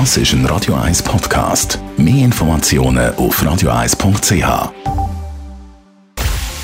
[0.00, 1.78] Das ist ein Radio 1 Podcast.
[1.96, 4.72] Mehr Informationen auf radio1.ch.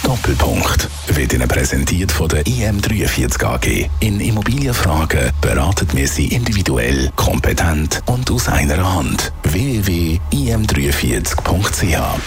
[0.02, 3.88] Doppelpunkt wird Ihnen präsentiert von der IM43 AG.
[4.00, 9.32] In Immobilienfragen beraten wir Sie individuell, kompetent und aus einer Hand.
[9.44, 12.20] www.im43.ch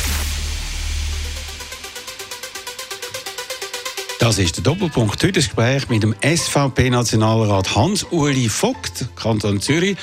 [4.20, 5.22] Das ist der Doppelpunkt.
[5.22, 9.98] Heute das Gespräch mit dem SVP-Nationalrat Hans-Uli Vogt, Kanton Zürich,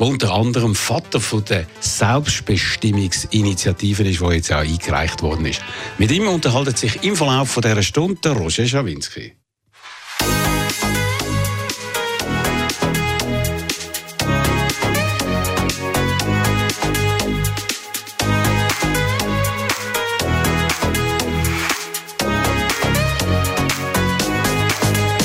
[0.00, 5.60] der unter anderem Vater von der Selbstbestimmungsinitiative ist, die jetzt auch eingereicht worden ist.
[5.98, 9.34] Mit ihm unterhalten sich im Verlauf dieser Stunde Roger Schawinski.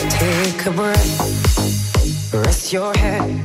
[0.09, 1.22] Take a breath,
[2.34, 3.45] rest your head,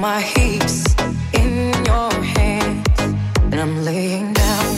[0.00, 0.94] My heaps
[1.32, 3.00] in your hands?
[3.50, 4.76] And I'm laying down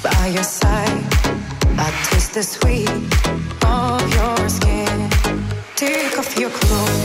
[0.00, 1.04] by your side.
[1.76, 2.88] I taste the sweet
[3.64, 5.10] of your skin.
[5.74, 7.01] Take off your clothes,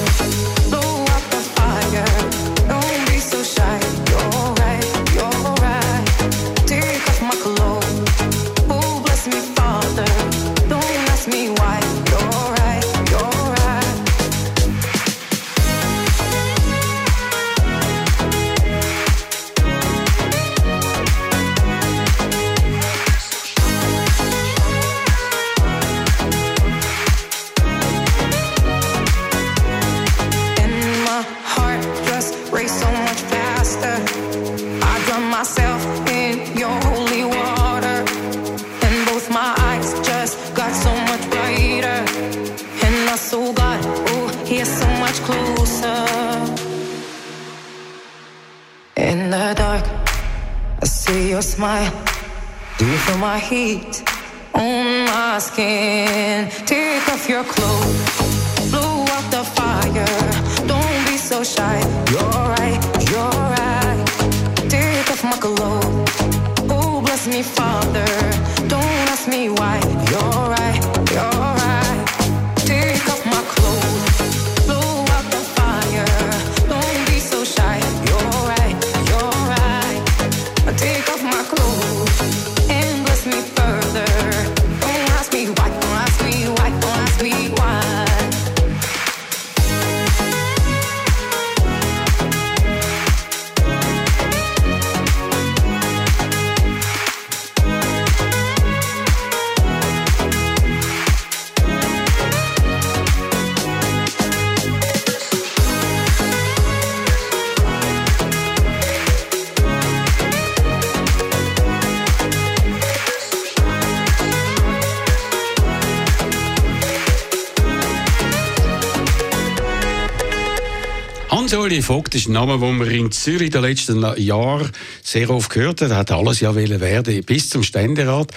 [121.47, 124.69] Hans-Uli Vogt ist ein Name, den man in Zürich in den letzten Jahren
[125.01, 125.91] sehr oft gehört hat.
[125.91, 128.33] Er hat alles ja werden bis zum Ständerat.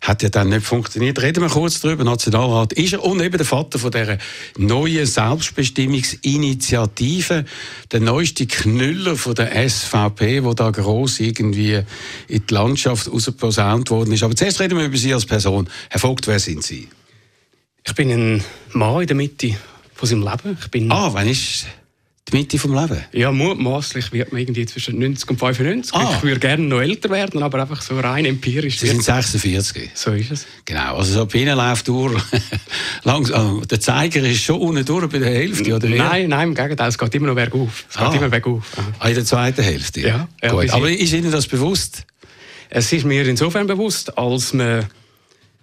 [0.00, 1.20] Hat ja dann nicht funktioniert.
[1.20, 2.02] Reden wir kurz darüber.
[2.02, 4.16] Nationalrat ist er und eben der Vater von dieser
[4.56, 7.44] neuen Selbstbestimmungsinitiative.
[7.92, 11.82] Der neueste Knüller von der SVP, wo da gross irgendwie
[12.26, 14.22] in die Landschaft rausposaunt worden ist.
[14.22, 15.68] Aber zuerst reden wir über Sie als Person.
[15.90, 16.88] Herr Vogt, wer sind Sie?
[17.86, 18.42] Ich bin ein
[18.72, 19.56] Mann in der Mitte
[19.92, 20.56] von seinem Leben.
[20.58, 21.66] Ich bin, Ah, wann ist
[22.28, 23.04] die Mitte vom Leben?
[23.12, 25.94] ja, mutmaßlich wird man irgendwie zwischen 90 und 95.
[25.94, 26.14] Ah.
[26.16, 28.78] Ich würde gerne noch älter werden, aber einfach so rein empirisch.
[28.80, 29.90] Sie sind 46.
[29.94, 30.46] so ist es.
[30.64, 32.20] Genau, also so die Biene läuft durch.
[33.04, 35.94] Langsam, der Zeiger ist schon unten durch bei der Hälfte, oder wie?
[35.98, 37.84] Nein, nein, im Gegenteil, es geht immer noch bergauf.
[37.88, 38.08] Es Ah.
[38.10, 38.64] geht immer bergauf.
[38.98, 40.00] Ah, in der zweiten Hälfte?
[40.00, 40.70] Ja, ja, Gut.
[40.70, 42.04] Aber ist Ihnen das bewusst?
[42.68, 44.86] Es ist mir insofern bewusst, als man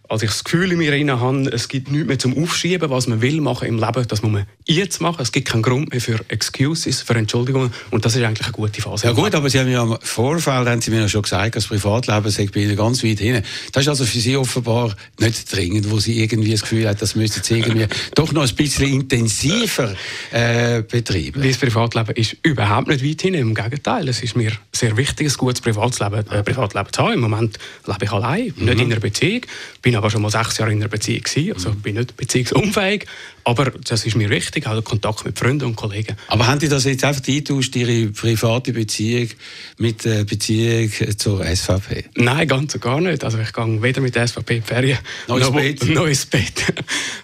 [0.09, 3.07] als ich das Gefühl in mir drin habe, es gibt nichts mehr zum Aufschieben, was
[3.07, 5.21] man will machen im Leben, das muss man jetzt machen.
[5.21, 8.81] Es gibt keinen Grund mehr für Excuses, für Entschuldigungen und das ist eigentlich eine gute
[8.81, 9.07] Phase.
[9.07, 11.67] Ja gut, aber Sie haben ja im Vorfeld haben Sie mir ja schon gesagt, das
[11.67, 13.44] Privatleben sei bei Ihnen ganz weit hinten.
[13.71, 17.15] Das ist also für Sie offenbar nicht dringend, wo Sie irgendwie das Gefühl haben, das
[17.15, 19.95] müssten Sie irgendwie doch noch ein bisschen intensiver
[20.31, 21.41] äh, betreiben.
[21.41, 24.09] Das Privatleben ist überhaupt nicht weit hinten, im Gegenteil.
[24.09, 27.13] Es ist mir sehr wichtig, ein gutes Privatleben, äh, Privatleben zu haben.
[27.13, 27.57] Im Moment
[27.88, 28.65] lebe ich allein, mhm.
[28.65, 29.41] nicht in einer Beziehung,
[29.81, 31.81] bin aber schon mal sechs Jahre in einer Beziehung gewesen, also mhm.
[31.81, 33.06] bin nicht beziehungsunfähig,
[33.45, 36.16] aber das ist mir wichtig, auch der Kontakt mit Freunden und Kollegen.
[36.28, 39.30] Aber haben Sie das jetzt einfach eingetauscht, Ihre private Beziehung
[39.78, 42.06] mit der Beziehung zur SVP?
[42.16, 43.24] Nein, ganz und gar nicht.
[43.24, 44.98] Also ich gehe weder mit der SVP in die Ferien,
[45.28, 45.90] neues noch Bett.
[45.90, 46.74] Neues Bett.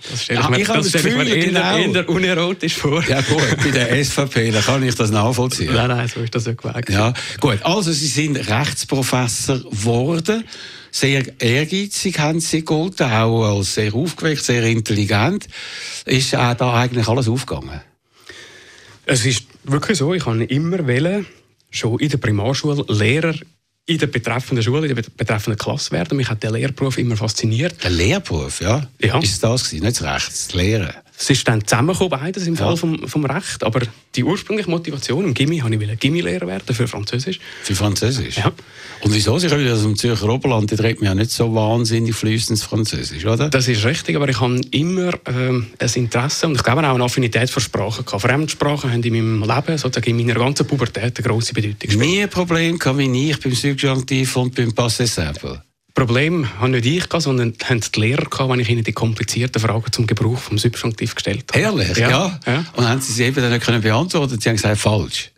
[0.10, 1.77] Das stelle ich mir, ich das stelle Gefühl, ich genau.
[1.77, 3.04] eher, eher unerotisch vor.
[3.07, 5.74] Ja gut, bei der SVP, da kann ich das nachvollziehen.
[5.74, 6.83] Nein, nein, so ist das nicht gewesen.
[6.89, 7.60] Ja, gut.
[7.63, 10.44] Also Sie sind Rechtsprofessor geworden
[10.91, 15.47] sehr ehrgeizig haben sie gegolten, auch als sehr aufgeweckt, sehr intelligent.
[16.06, 17.81] Ist auch da eigentlich alles aufgegangen?
[19.06, 21.25] Es ist wirklich so, ich habe immer wählen,
[21.71, 23.36] schon in der Primarschule Lehrer
[23.89, 26.15] in der betreffenden Schule, in der betreffenden Klasse werden.
[26.15, 27.83] Mich hat der Lehrberuf immer fasziniert.
[27.83, 28.88] Der Lehrberuf, ja?
[29.01, 29.19] Ja.
[29.19, 30.94] Ist das gewesen, nicht das Recht, das Lehren?
[31.19, 33.62] Es ist dann zusammengekommen, beides im Fall vom, vom Recht.
[33.66, 33.81] Aber
[34.16, 37.42] die ursprüngliche Motivation im Gimmi habe ich Gimmi-Lehrer werden für Französisch.
[37.62, 38.38] Für Französisch?
[38.38, 38.54] Ja.
[39.01, 39.38] Und wieso?
[39.38, 43.25] Sie kommen aus dem Zürcher Oberland, da redet man ja nicht so wahnsinnig fließendes Französisch,
[43.25, 43.50] oder?
[43.50, 47.04] Das ist richtig, aber ich habe immer ähm, ein Interesse und ich glaube auch eine
[47.04, 48.22] Affinität für Sprachen gehabt.
[48.22, 52.00] Fremdsprachen haben in meinem Leben, sozusagen in meiner ganzen Pubertät, eine grosse Bedeutung gespielt.
[52.00, 55.63] Nie ein Problem wie ich beim Subjunktiv und beim Passé Simple?
[55.94, 59.62] Problem habe nicht ich, gehabt, sondern haben die Lehrer, gehabt, wenn ich ihnen die komplizierten
[59.62, 61.59] Fragen zum Gebrauch vom Subjunktiv gestellt habe.
[61.59, 61.97] Ehrlich?
[61.97, 62.09] Ja.
[62.09, 62.39] ja.
[62.45, 62.65] ja.
[62.75, 64.39] Und haben sie sie eben dann nicht können beantworten?
[64.39, 65.31] Sie haben gesagt, falsch.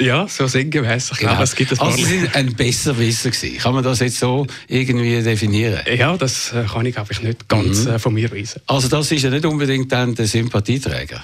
[0.00, 1.12] Ja, so sinngemäß.
[1.12, 1.30] Ich genau.
[1.32, 3.58] glaube, es gibt ein Also Sie sind ein Besserwisser gewesen.
[3.58, 5.80] Kann man das jetzt so irgendwie definieren?
[5.96, 7.92] Ja, das äh, kann ich, glaube ich, nicht ganz mhm.
[7.92, 8.60] Äh, von mir weisen.
[8.66, 11.22] Also das ist ja nicht unbedingt dann der Sympathieträger?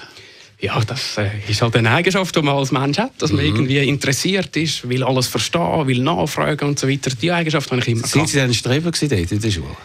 [0.61, 3.55] Ja, das äh, ist halt eine Eigenschaft, die man als Mensch hat, dass man mhm.
[3.55, 7.09] irgendwie interessiert ist, will alles verstehen, will nachfragen und so weiter.
[7.19, 8.29] Die Eigenschaft habe ich immer Sind.
[8.29, 9.75] Sie dann Streber dort in der Schule?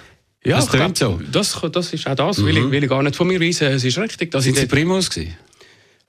[0.45, 1.19] Ja, das, glaub, so.
[1.33, 2.47] das, das ist auch das, mhm.
[2.47, 3.69] will, ich, will ich gar nicht von mir weisen.
[3.69, 4.31] Es ist richtig.
[4.31, 5.35] Dass Sind Sie Primus gewesen?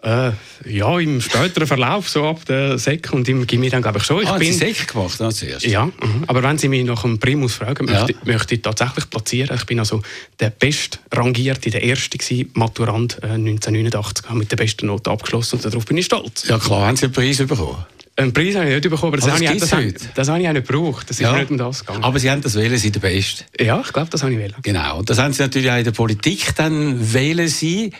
[0.03, 0.31] Äh,
[0.65, 4.21] ja, im späteren Verlauf, so ab der Sek und im Gimmi dann glaube ich schon.
[4.21, 5.65] Ich ah, bin Sek gemacht, ne, zuerst?
[5.65, 6.23] Ja, mhm.
[6.27, 8.01] aber wenn Sie mich nach dem Primus fragen, ja.
[8.01, 9.57] möchte, möchte ich tatsächlich platzieren.
[9.57, 10.03] Ich bin also
[10.39, 15.65] der bestrangierte, der erste gewesen, Maturant äh, 1989, habe mit der besten Note abgeschlossen und
[15.65, 16.47] darauf bin ich stolz.
[16.47, 17.83] Ja klar, haben Sie einen Preis bekommen?
[18.19, 20.47] Einen Preis habe ich nicht bekommen, aber das, das, habe, ich, das, das habe ich
[20.47, 21.07] auch nicht gebraucht.
[21.07, 21.37] Das ist ja.
[21.37, 22.03] nicht um das gegangen.
[22.03, 23.45] Aber Sie haben das wählen, Sie der Beste.
[23.59, 24.55] Ja, ich glaube, das habe ich wählen.
[24.63, 24.97] Genau.
[24.97, 27.91] Und das haben Sie natürlich auch in der Politik dann wählen Sie.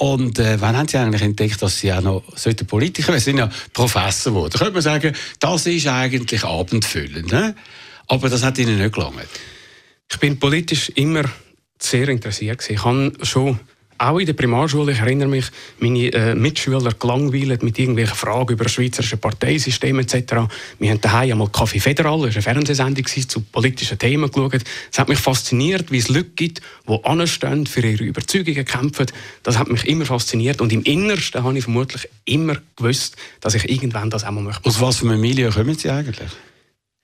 [0.00, 3.18] Und äh, wann haben Sie eigentlich entdeckt, dass Sie auch noch sollten Politiker werden?
[3.18, 4.50] Sie sind ja Professor geworden.
[4.50, 7.30] Da könnte man sagen, das ist eigentlich abendfüllend.
[7.30, 7.54] Ne?
[8.06, 9.28] Aber das hat Ihnen nicht gelangt.
[10.10, 11.24] Ich bin politisch immer
[11.78, 12.64] sehr interessiert.
[12.70, 13.60] Ich habe schon
[14.00, 15.46] auch in der Primarschule, ich erinnere mich,
[15.78, 20.14] meine äh, Mitschüler gelangweilt mit irgendwelchen Fragen über das schweizerische Parteisystem etc.
[20.78, 24.62] Wir haben daheim einmal Kaffee Federal, das war eine Fernsehsendung, zu politischen Themen geschaut.
[24.90, 29.06] Es hat mich fasziniert, wie es Leute gibt, die anstehen, für ihre Überzeugungen kämpfen.
[29.42, 33.68] Das hat mich immer fasziniert und im Innersten habe ich vermutlich immer gewusst, dass ich
[33.68, 34.66] irgendwann das auch mal möchte.
[34.66, 36.30] Aus was für einem Milieu kommen Sie eigentlich?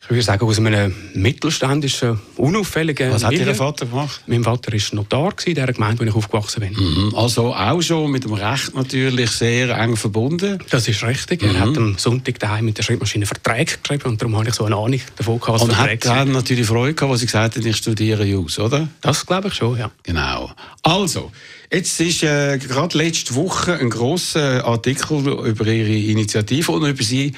[0.08, 4.22] Ich würde sagen, aus einem mittelständischen, unauffälligen Was hat Ihr Vater gemacht?
[4.28, 6.74] Mein Vater war Notar in der Gemeinde, wo ich aufgewachsen bin.
[6.74, 7.12] Mhm.
[7.16, 10.58] Also auch schon mit dem Recht natürlich sehr eng verbunden?
[10.70, 11.42] Das ist richtig.
[11.42, 11.48] Mhm.
[11.48, 14.64] Er hat am Sonntag daheim mit der Schreibmaschine Verträge geschrieben und darum habe ich so
[14.64, 17.76] eine Ahnung davon gehabt, Und hat, hat natürlich Freude gehabt, als Sie gesagt haben, ich
[17.76, 18.86] studiere Jus, oder?
[19.00, 19.90] Das glaube ich schon, ja.
[20.04, 20.52] Genau.
[20.82, 21.32] Also,
[21.72, 27.32] Jetzt ist äh, gerade letzte Woche ein großer Artikel über Ihre Initiative und über Sie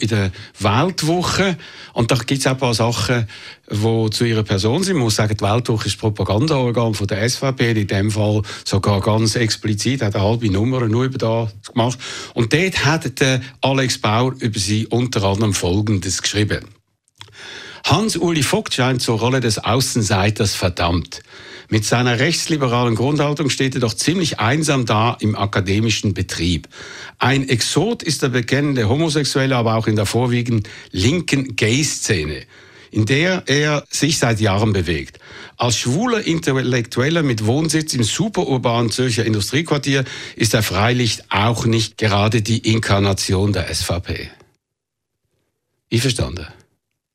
[0.00, 1.56] in der Weltwoche.
[1.92, 3.28] Und da gibt es ein paar Sachen,
[3.70, 4.94] die zu Ihrer Person sind.
[4.94, 9.00] Man muss sagen, die Weltwoche ist das Propagandaorgan von der SVP, in dem Fall sogar
[9.00, 11.98] ganz explizit, hat eine halbe Nummer nur über das gemacht.
[12.34, 16.64] Und dort hat der Alex Bauer über Sie unter anderem Folgendes geschrieben.
[17.84, 21.22] Hans-Uli Vogt scheint zur Rolle des Außenseiters verdammt.
[21.70, 26.68] Mit seiner rechtsliberalen Grundhaltung steht er doch ziemlich einsam da im akademischen Betrieb.
[27.18, 32.42] Ein Exot ist der bekennende Homosexuelle, aber auch in der vorwiegend linken Gay-Szene
[32.90, 35.18] in der er sich seit Jahren bewegt.
[35.56, 40.04] Als schwuler Intellektueller mit Wohnsitz im superurbanen Zürcher Industriequartier
[40.36, 44.30] ist er freilich auch nicht gerade die Inkarnation der SVP.
[45.88, 46.46] Ich verstanden?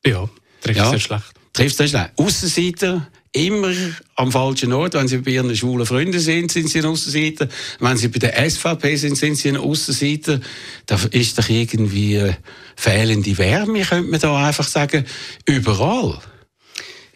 [0.06, 0.30] Ja,
[0.62, 0.90] trifft ja.
[0.90, 1.34] sehr schlecht.
[1.54, 2.12] Trifft sehr schlecht.
[2.18, 3.74] Außenseiter, immer
[4.16, 4.94] am falschen Ort.
[4.94, 7.48] Wenn Sie bei Ihren schwulen Freunden sind, sind Sie ein Aussenseiter.
[7.80, 10.40] Wenn Sie bei der SVP sind, sind Sie ein Aussenseiter.
[10.86, 12.34] Da ist doch irgendwie
[12.76, 15.06] fehlende Wärme, könnte man da einfach sagen.
[15.46, 16.20] Überall.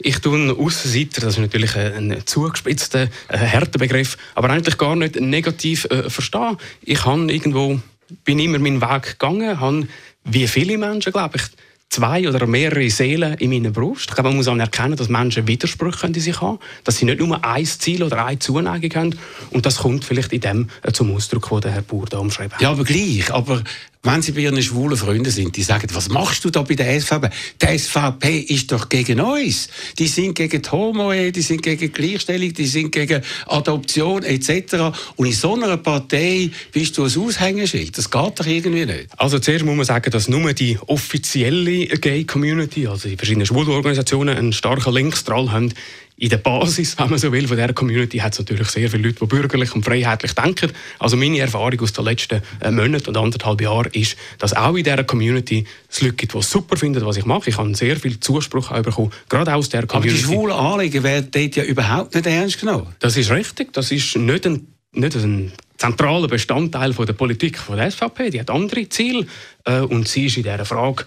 [0.02, 5.20] Ich tue Aussenseiter, das ist natürlich ein, zugespitzter, ein harter Begriff, aber eigentlich gar nicht
[5.20, 6.58] negativ äh, verstehen.
[6.82, 7.82] Ich habe irgendwo,
[8.24, 9.88] bin immer meinen Weg gegangen, habe,
[10.24, 11.44] wie viele Menschen, glaube ich,
[11.90, 14.10] zwei oder mehrere Seelen in meiner Brust.
[14.10, 17.44] Ich glaube, man muss anerkennen, dass Menschen Widersprüche in sich haben, dass sie nicht nur
[17.44, 19.20] ein Ziel oder eine Zuneigung haben.
[19.50, 22.62] Und das kommt vielleicht in dem äh, zum Ausdruck, den Herr Bauer da umschreibt.
[22.62, 23.32] Ja, aber gleich.
[23.34, 23.64] Aber
[24.02, 27.02] wenn Sie bei Ihren schwulen Freunden sind, die sagen, was machst du da bei der
[27.02, 27.30] SVP?
[27.62, 29.68] Die SVP ist doch gegen uns.
[29.98, 34.96] Die sind gegen die Homo, die sind gegen Gleichstellung, die sind gegen Adoption etc.
[35.18, 37.98] Und in so einer Partei bist du ein Aushängeschild.
[37.98, 39.08] Das geht doch irgendwie nicht.
[39.18, 44.38] Also zuerst muss man sagen, dass nur die offizielle Gay-Community, also die verschiedenen schwulen Organisationen,
[44.38, 45.74] einen starken Linksstrahl haben
[46.20, 49.04] in der Basis, wenn man so will, von dieser Community hat es natürlich sehr viele
[49.04, 50.72] Leute, die bürgerlich und freiheitlich denken.
[51.00, 54.84] Also meine Erfahrung aus den letzten äh, Monaten und anderthalb Jahren ist, dass auch in
[54.84, 57.50] dieser Community es Leute gibt, die super finden, was ich mache.
[57.50, 60.24] Ich habe sehr viel Zuspruch bekommen, gerade aus der Community.
[60.26, 62.88] Aber die schwulen Anliegen werden dort ja überhaupt nicht ernst genommen.
[63.00, 63.72] Das ist richtig.
[63.72, 68.30] Das ist nicht ein, nicht ein zentraler Bestandteil von der Politik von der SVP.
[68.30, 69.26] Die hat andere Ziele
[69.64, 71.06] äh, und sie ist in dieser Frage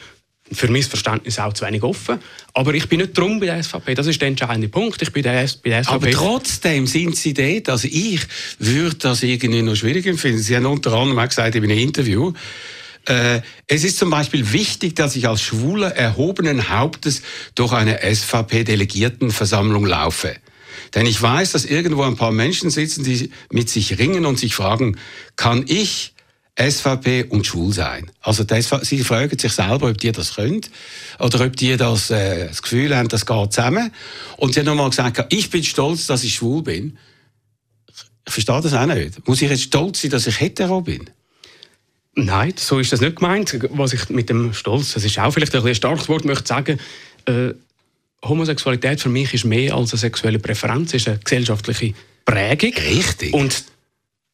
[0.55, 2.19] für mein Verständnis auch zu wenig offen.
[2.55, 3.95] Aber ich bin nicht drum bei der SVP.
[3.95, 5.01] Das ist der entscheidende Punkt.
[5.03, 5.95] Ich bin der, bei der SVP.
[5.95, 7.69] Aber trotzdem sind Sie dort.
[7.69, 8.21] Also ich
[8.59, 10.41] würde das irgendwie noch schwierig empfinden.
[10.41, 12.33] Sie haben unter anderem auch gesagt in einem Interview,
[13.07, 17.23] äh, es ist zum Beispiel wichtig, dass ich als Schwuler erhobenen Hauptes
[17.55, 20.37] durch eine SVP-Delegiertenversammlung laufe.
[20.95, 24.55] Denn ich weiß, dass irgendwo ein paar Menschen sitzen, die mit sich ringen und sich
[24.55, 24.99] fragen,
[25.37, 26.13] kann ich
[26.59, 28.11] SVP und schwul sein.
[28.21, 30.61] Also das, sie fragen sich selber, ob die das können
[31.19, 33.91] oder ob die das, äh, das Gefühl haben, das geht zusammen.
[34.37, 36.99] Und sie haben nochmal gesagt, ich bin stolz, dass ich schwul bin.
[38.27, 39.27] Ich verstehe das auch nicht.
[39.27, 41.09] Muss ich jetzt stolz sein, dass ich hetero bin?
[42.15, 43.59] Nein, so ist das nicht gemeint.
[43.71, 46.79] Was ich mit dem Stolz, das ist auch vielleicht ein, ein starkes Wort, möchte sagen,
[47.25, 47.55] äh,
[48.23, 51.95] Homosexualität für mich ist mehr als eine sexuelle Präferenz, ist eine gesellschaftliche
[52.25, 52.75] Prägung.
[52.75, 53.33] Richtig.
[53.33, 53.65] Und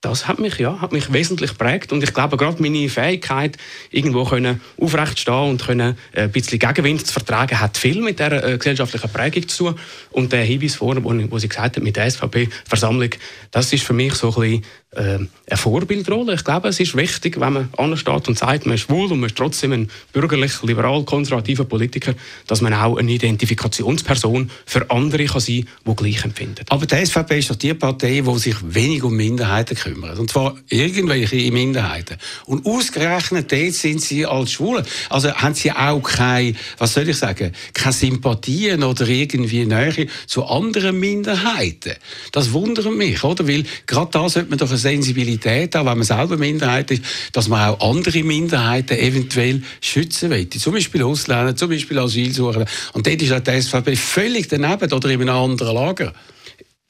[0.01, 3.57] das hat mich, ja, hat mich wesentlich geprägt und ich glaube gerade meine Fähigkeit,
[3.91, 8.21] irgendwo können aufrecht stehen und können äh, ein bisschen Gegenwind zu vertragen, hat viel mit
[8.21, 9.81] der äh, gesellschaftlichen Prägung zu tun.
[10.11, 13.11] Und der Hinweis vorne, wo, wo Sie gesagt haben, mit der SVP-Versammlung,
[13.51, 14.65] das ist für mich so ein bisschen
[14.97, 16.35] eine Vorbildrolle.
[16.35, 19.29] Ich glaube, es ist wichtig, wenn man ansteht und sagt, man ist schwul und man
[19.29, 22.15] ist trotzdem ein bürgerlich, liberal, konservativer Politiker,
[22.47, 26.65] dass man auch eine Identifikationsperson für andere kann sein kann, die gleich empfinden.
[26.71, 30.19] Aber die SVP ist doch die Partei, die sich wenig um Minderheiten kümmert.
[30.19, 32.17] Und zwar irgendwelche Minderheiten.
[32.47, 34.85] Und ausgerechnet dort sind sie als Schwule.
[35.11, 40.47] Also haben sie auch keine, was soll ich sagen, keine Sympathien oder irgendwie Nähe zu
[40.47, 41.95] anderen Minderheiten.
[42.33, 43.47] Das wundert mich, oder?
[43.47, 47.49] Weil gerade da sollte man doch eine Sensibilität haben, wenn man selber Minderheit ist, dass
[47.49, 50.49] man auch andere Minderheiten eventuell schützen will.
[50.49, 52.65] Zum Beispiel Ausländer, zum Beispiel Asylsucher.
[52.93, 56.13] Und dort ist die SVP völlig daneben oder in einem anderen Lager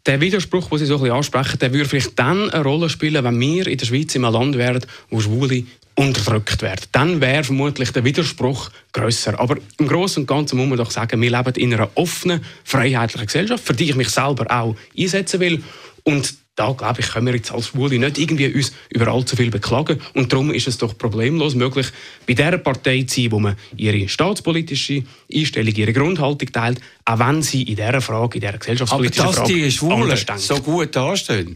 [0.08, 3.22] der Widerspruch, den Sie so ein bisschen ansprechen, der würde vielleicht dann eine Rolle spielen,
[3.22, 4.80] wenn wir in der Schweiz in einem Land wären,
[5.10, 5.64] wo Schwule
[5.96, 6.86] unterdrückt werden.
[6.92, 9.38] Dann wäre vermutlich der Widerspruch grösser.
[9.38, 13.26] Aber im Großen und Ganzen muss man doch sagen, wir leben in einer offenen, freiheitlichen
[13.26, 15.62] Gesellschaft, für die ich mich selber auch einsetzen will.
[16.04, 19.50] Und da glaube ich, können wir jetzt als Schwule nicht irgendwie uns über allzu viel
[19.50, 20.00] beklagen.
[20.14, 21.86] Und darum ist es doch problemlos möglich,
[22.26, 27.42] bei der Partei zu sein, wo man ihre staatspolitische Einstellung, ihre Grundhaltung teilt, auch wenn
[27.42, 31.54] sie in dieser Frage, in dieser gesellschaftspolitischen Aber dass Frage die Schwulen so gut dastehen,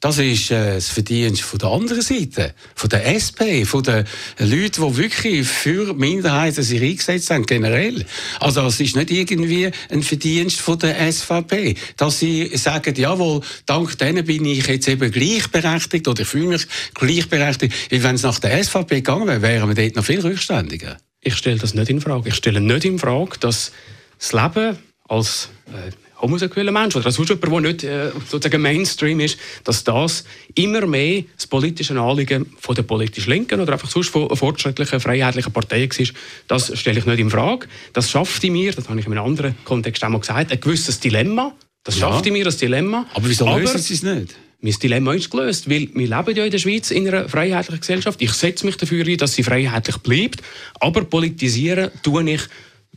[0.00, 4.04] das ist äh, das Verdienst von der anderen Seite, von der SP, von den
[4.38, 8.06] Leuten, die wirklich für Minderheiten sich eingesetzt haben, generell.
[8.38, 13.98] Also es ist nicht irgendwie ein Verdienst von der SVP, dass sie sagen, jawohl, dank
[13.98, 17.74] denen bin ich jetzt eben gleichberechtigt oder ich fühle mich gleichberechtigt.
[17.90, 20.98] Weil wenn es nach der SVP gegangen wäre, wären wir dort noch viel rückständiger.
[21.20, 22.28] Ich stelle das nicht in Frage.
[22.28, 23.72] Ich stelle nicht in Frage, dass
[24.18, 24.78] das Leben
[25.08, 25.90] als äh,
[26.20, 31.24] homosexueller Mensch oder sonst jemand, der nicht äh, sozusagen Mainstream ist, dass das immer mehr
[31.36, 36.12] das politische Anliegen von der politisch Linken oder einfach sonst von fortschrittlichen, freiheitlichen Parteien ist,
[36.46, 37.68] das stelle ich nicht in Frage.
[37.92, 40.60] Das schafft in mir, das habe ich in einem anderen Kontext auch mal gesagt, ein
[40.60, 41.54] gewisses Dilemma.
[41.84, 42.28] Das schafft ja.
[42.28, 43.06] in mir das Dilemma.
[43.14, 44.36] Aber wieso Aber, lösen Sie es nicht?
[44.60, 48.20] Mein Dilemma ist gelöst, weil wir leben ja in der Schweiz in einer freiheitlichen Gesellschaft.
[48.20, 50.42] Ich setze mich dafür ein, dass sie freiheitlich bleibt,
[50.80, 52.42] aber politisieren tue ich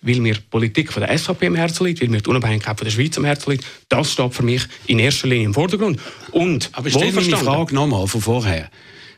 [0.01, 2.91] weil mir Politik von der SVP am Herzen liegt, weil mir die Unabhängigkeit von der
[2.91, 3.65] Schweiz am Herzen liegt.
[3.89, 5.99] Das steht für mich in erster Linie im Vordergrund.
[6.31, 8.69] Und Aber stell mir die Frage nochmal von vorher.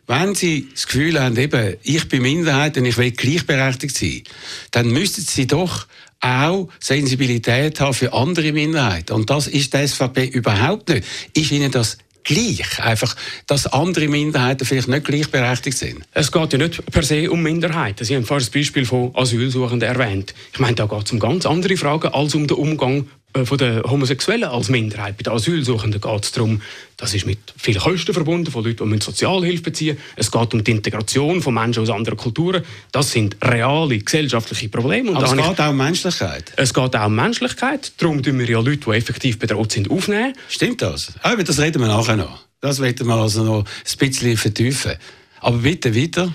[0.05, 4.23] Wenn Sie das Gefühl haben, eben, ich bin Minderheit und ich will gleichberechtigt sein,
[4.71, 5.87] dann müssten Sie doch
[6.19, 9.13] auch Sensibilität haben für andere Minderheiten.
[9.13, 11.05] Und das ist die SVP überhaupt nicht.
[11.33, 12.79] Ist Ihnen das gleich.
[12.79, 13.15] Einfach,
[13.47, 16.05] dass andere Minderheiten vielleicht nicht gleichberechtigt sind.
[16.11, 18.05] Es geht ja nicht per se um Minderheiten.
[18.05, 20.33] Sie haben vorhin das Beispiel von Asylsuchenden erwähnt.
[20.53, 23.07] Ich meine, da geht es um ganz andere Fragen als um den Umgang
[23.45, 25.17] von den Homosexuellen als Minderheit.
[25.17, 26.61] Bei den Asylsuchenden geht es darum,
[26.97, 30.71] das ist mit vielen Kosten verbunden, von Leuten, die Sozialhilfe beziehen Es geht um die
[30.71, 32.63] Integration von Menschen aus anderen Kulturen.
[32.91, 35.09] Das sind reale gesellschaftliche Probleme.
[35.09, 36.53] Und Aber es geht auch um Menschlichkeit.
[36.55, 37.91] Es geht auch um Menschlichkeit.
[37.97, 40.33] Darum tun wir ja Leute, die effektiv bedroht sind, aufnehmen.
[40.47, 41.13] Stimmt das?
[41.21, 42.45] Aber ah, das reden wir nachher noch.
[42.61, 44.93] Das werden wir also noch ein bisschen vertiefen.
[45.41, 46.33] Aber bitte weiter.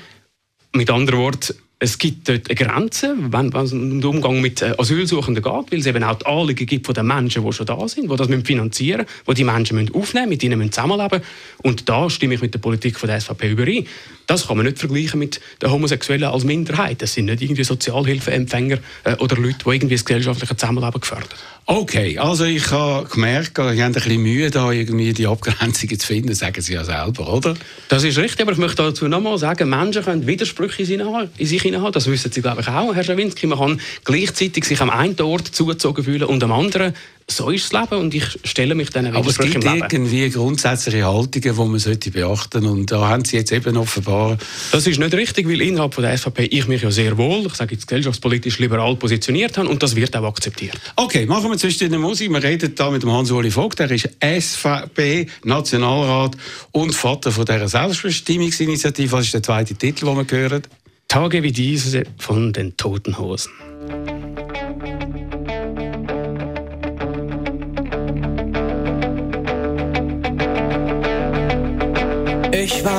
[0.73, 4.75] Mit anderen Worten, es gibt dort eine Grenze, wenn, es um den Umgang mit äh,
[4.79, 7.87] Asylsuchenden geht, weil es eben auch die Anliegen gibt von den Menschen, die schon da
[7.87, 11.23] sind, die das finanzieren müssen, die die Menschen müssen aufnehmen mit ihnen zusammenleben
[11.59, 13.87] Und da stimme ich mit der Politik von der SVP überein.
[14.27, 17.01] Das kann man nicht vergleichen mit den Homosexuellen als Minderheit.
[17.01, 21.29] Das sind nicht irgendwie Sozialhilfeempfänger äh, oder Leute, die irgendwie das gesellschaftliche Zusammenleben gefördern.
[21.71, 26.07] Okay, also ich habe gemerkt, ich habe ein bisschen Mühe, da irgendwie die Abgrenzungen zu
[26.07, 27.53] finden, sagen Sie ja selber, oder?
[27.89, 31.93] Das ist richtig, aber ich möchte dazu nochmal sagen, Menschen können Widersprüche in sich haben.
[31.93, 33.47] Das wissen Sie, glaube ich, auch, Herr Schawinski.
[33.47, 36.95] Man kann gleichzeitig sich am einen Ort zugezogen fühlen und am anderen
[37.31, 41.43] so ist das Leben und ich stelle mich dann Aber es gibt irgendwie grundsätzliche Haltungen,
[41.43, 44.39] die man sollte beachten und da haben Sie jetzt eben offenbar...
[44.73, 47.55] Das ist nicht richtig, weil innerhalb von der SVP ich mich ja sehr wohl, ich
[47.55, 50.79] sage jetzt gesellschaftspolitisch liberal positioniert habe und das wird auch akzeptiert.
[50.97, 52.31] Okay, machen wir zwischen den Musik.
[52.31, 56.35] Wir reden da mit dem Hans-Uli Vogt, der ist SVP-Nationalrat
[56.73, 59.13] und Vater von dieser Selbstbestimmungsinitiative.
[59.13, 60.63] Was ist der zweite Titel, den wir hören?
[61.09, 63.51] Tage wie diese von den Toten Hosen.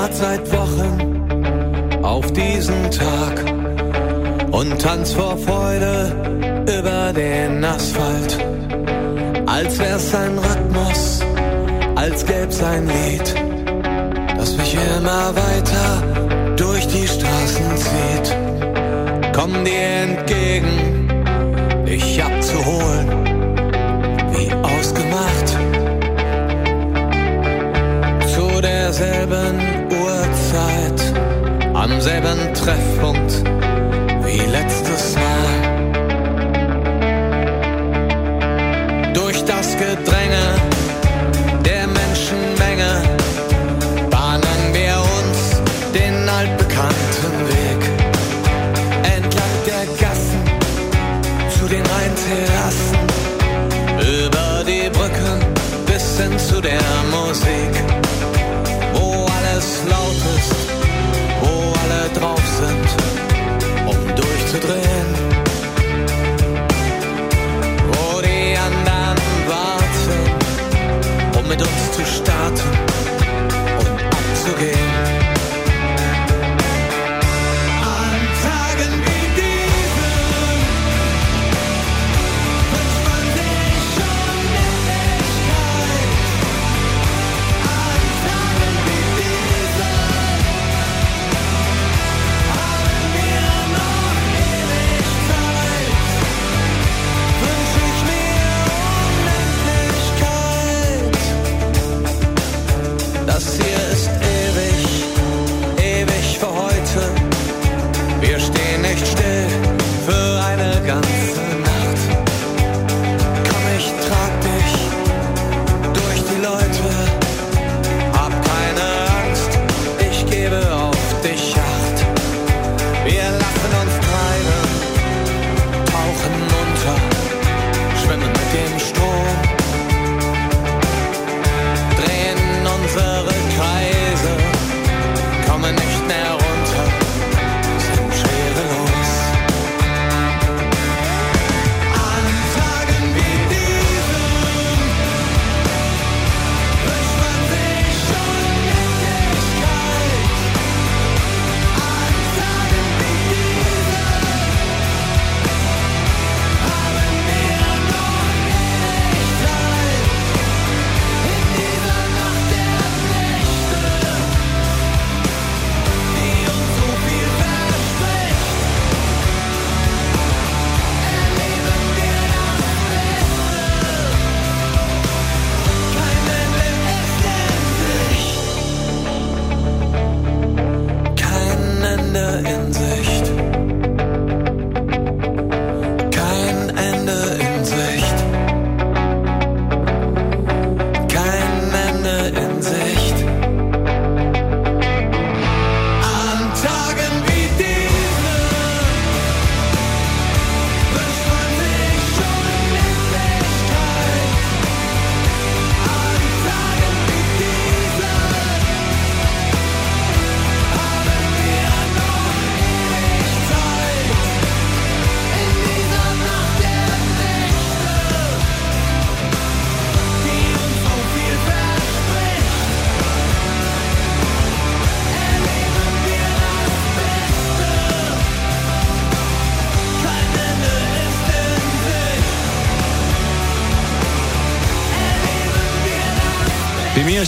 [0.00, 3.44] Ich warte seit Wochen auf diesen Tag
[4.50, 8.38] und tanz vor Freude über den Asphalt.
[9.44, 11.20] Als wär's ein Rhythmus,
[11.96, 13.34] als gäb's ein Lied,
[14.38, 18.36] das mich immer weiter durch die Straßen zieht.
[19.34, 21.08] Komm dir entgegen,
[21.84, 23.08] dich abzuholen,
[24.32, 25.40] wie ausgemacht
[28.62, 29.79] derselben Uhrzeit,
[31.80, 33.42] am selben Treffpunkt
[34.24, 35.46] wie letztes Mal.
[39.14, 40.19] Durch das Gedränge
[74.50, 74.79] und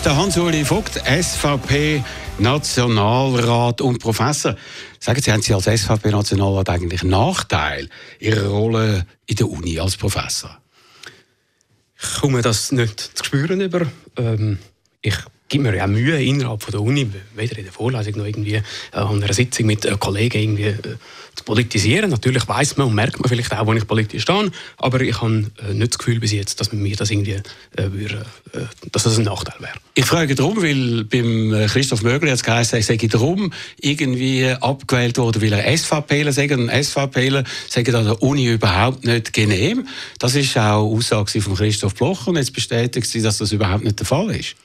[0.03, 2.03] ist der Hans-Uli Vogt, SVP
[2.41, 4.57] Nationalrat und Professor.
[4.99, 7.89] Sagen Sie, haben Sie als SVP-Nationalrat eigentlich Nachteil
[8.19, 10.59] Ihrer Rolle in der Uni als Professor?
[11.97, 13.87] Ich komme das nicht zu spüren über.
[14.17, 14.59] Ähm,
[15.03, 15.15] ich
[15.53, 18.63] gebe mir ja Mühe innerhalb von der Uni, weder in der Vorlesung noch irgendwie äh,
[18.93, 20.97] an einer Sitzung mit äh, Kollegen irgendwie äh,
[21.35, 22.11] zu politisieren.
[22.11, 25.51] Natürlich weiß man und merkt man vielleicht auch, wo ich politisch stehe, aber ich habe
[25.69, 27.43] äh, nicht das Gefühl bis jetzt, dass mir das irgendwie äh,
[27.77, 28.61] würde, äh,
[28.93, 29.75] dass das ein Nachteil wäre.
[29.95, 35.19] Ich frage darum, weil beim Christoph Mögli hat es geheißen, er sei darum irgendwie abgewählt
[35.19, 39.87] worden, weil er SVPler sei und SVPler sagen an der Uni überhaupt nicht genehm.
[40.19, 43.99] Das ist auch Aussage von Christoph Bloch und jetzt bestätigt sie, dass das überhaupt nicht
[43.99, 44.57] der Fall ist.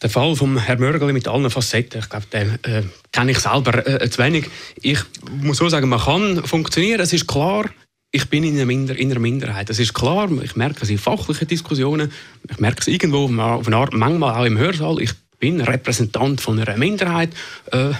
[0.00, 3.84] Der Fall von Herrn Mörgeli mit allen Facetten, ich glaube, den äh, kenne ich selber
[3.84, 4.48] äh, zu wenig.
[4.80, 5.00] Ich
[5.42, 7.00] muss so sagen, man kann funktionieren.
[7.00, 7.68] Es ist klar,
[8.12, 9.70] ich bin in einer, Minder in einer Minderheit.
[9.70, 12.12] Es ist klar, ich merke es in fachlichen Diskussionen,
[12.48, 15.02] ich merke es irgendwo auf eine Art, manchmal auch im Hörsaal.
[15.02, 17.30] Ich bin Repräsentant von einer Minderheit.
[17.70, 17.92] Äh,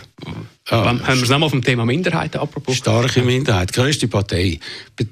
[0.71, 2.77] Ah, haben wir es nochmal vom Thema Minderheiten apropos?
[2.77, 4.61] Starke Minderheit, größte Partei.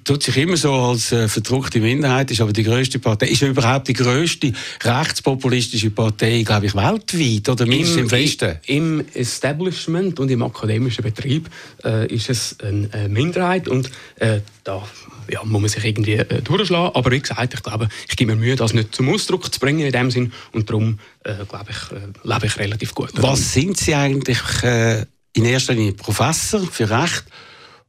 [0.05, 3.29] Tut sich immer so als äh, verdruckte Minderheit, ist aber die größte Partei.
[3.29, 8.59] Ist überhaupt die größte rechtspopulistische Partei, glaube ich, weltweit oder mindestens im Westen?
[8.67, 11.49] Im Establishment und im akademischen Betrieb
[11.83, 14.87] äh, ist es eine Minderheit und äh, da
[15.31, 16.95] ja, muss man sich irgendwie äh, durchschlagen.
[16.95, 19.87] Aber wie gesagt, ich glaube, ich gebe mir Mühe, das nicht zum Ausdruck zu bringen
[19.87, 23.11] in dem Sinn und darum äh, glaube ich, äh, lebe ich relativ gut.
[23.15, 27.25] Was sind Sie eigentlich äh, in erster Linie Professor für Recht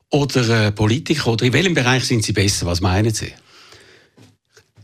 [0.10, 1.28] oder äh, Politiker?
[1.28, 2.65] Oder in welchem Bereich sind Sie besser?
[2.65, 3.34] Was meinen Sie?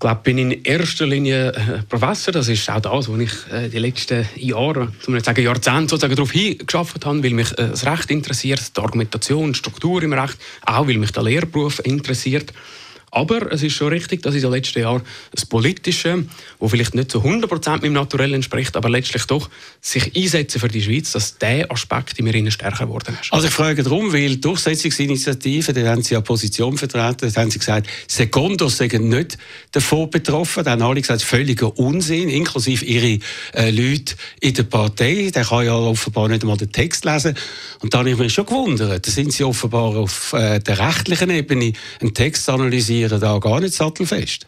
[0.03, 2.33] Ich glaube, bin in erster Linie äh, Professor.
[2.33, 6.33] Das ist auch das, wo ich äh, die letzten Jahre, zum sagen Jahrzehnte, sozusagen darauf
[6.33, 10.89] hingeschafft habe, weil mich äh, das Recht interessiert, die Argumentation, die Struktur im Recht, auch
[10.89, 12.51] weil mich der Lehrberuf interessiert.
[13.13, 16.26] Aber es ist schon richtig, dass in den letzten Jahren das Politische,
[16.58, 20.82] wo vielleicht nicht zu 100% meinem Naturell entspricht, aber letztlich doch sich einsetzen für die
[20.82, 23.32] Schweiz, dass der Aspekt in mir stärker geworden ist.
[23.32, 27.52] Also ich frage darum, weil die Durchsetzungsinitiative, da haben Sie ja Position vertreten, da haben
[27.52, 29.38] Sie gesagt, Sekundos seien nicht
[29.71, 33.19] davon betroffen, dann haben alle gesagt, völliger Unsinn, inklusive Ihre
[33.54, 37.36] äh, Leute in der Partei, der kann ja offenbar nicht einmal den Text lesen.
[37.80, 41.30] Und da habe ich mich schon gewundert, da sind Sie offenbar auf äh, der rechtlichen
[41.30, 42.45] Ebene einen Text
[43.03, 44.45] analysieren, da gar nicht sattelfest.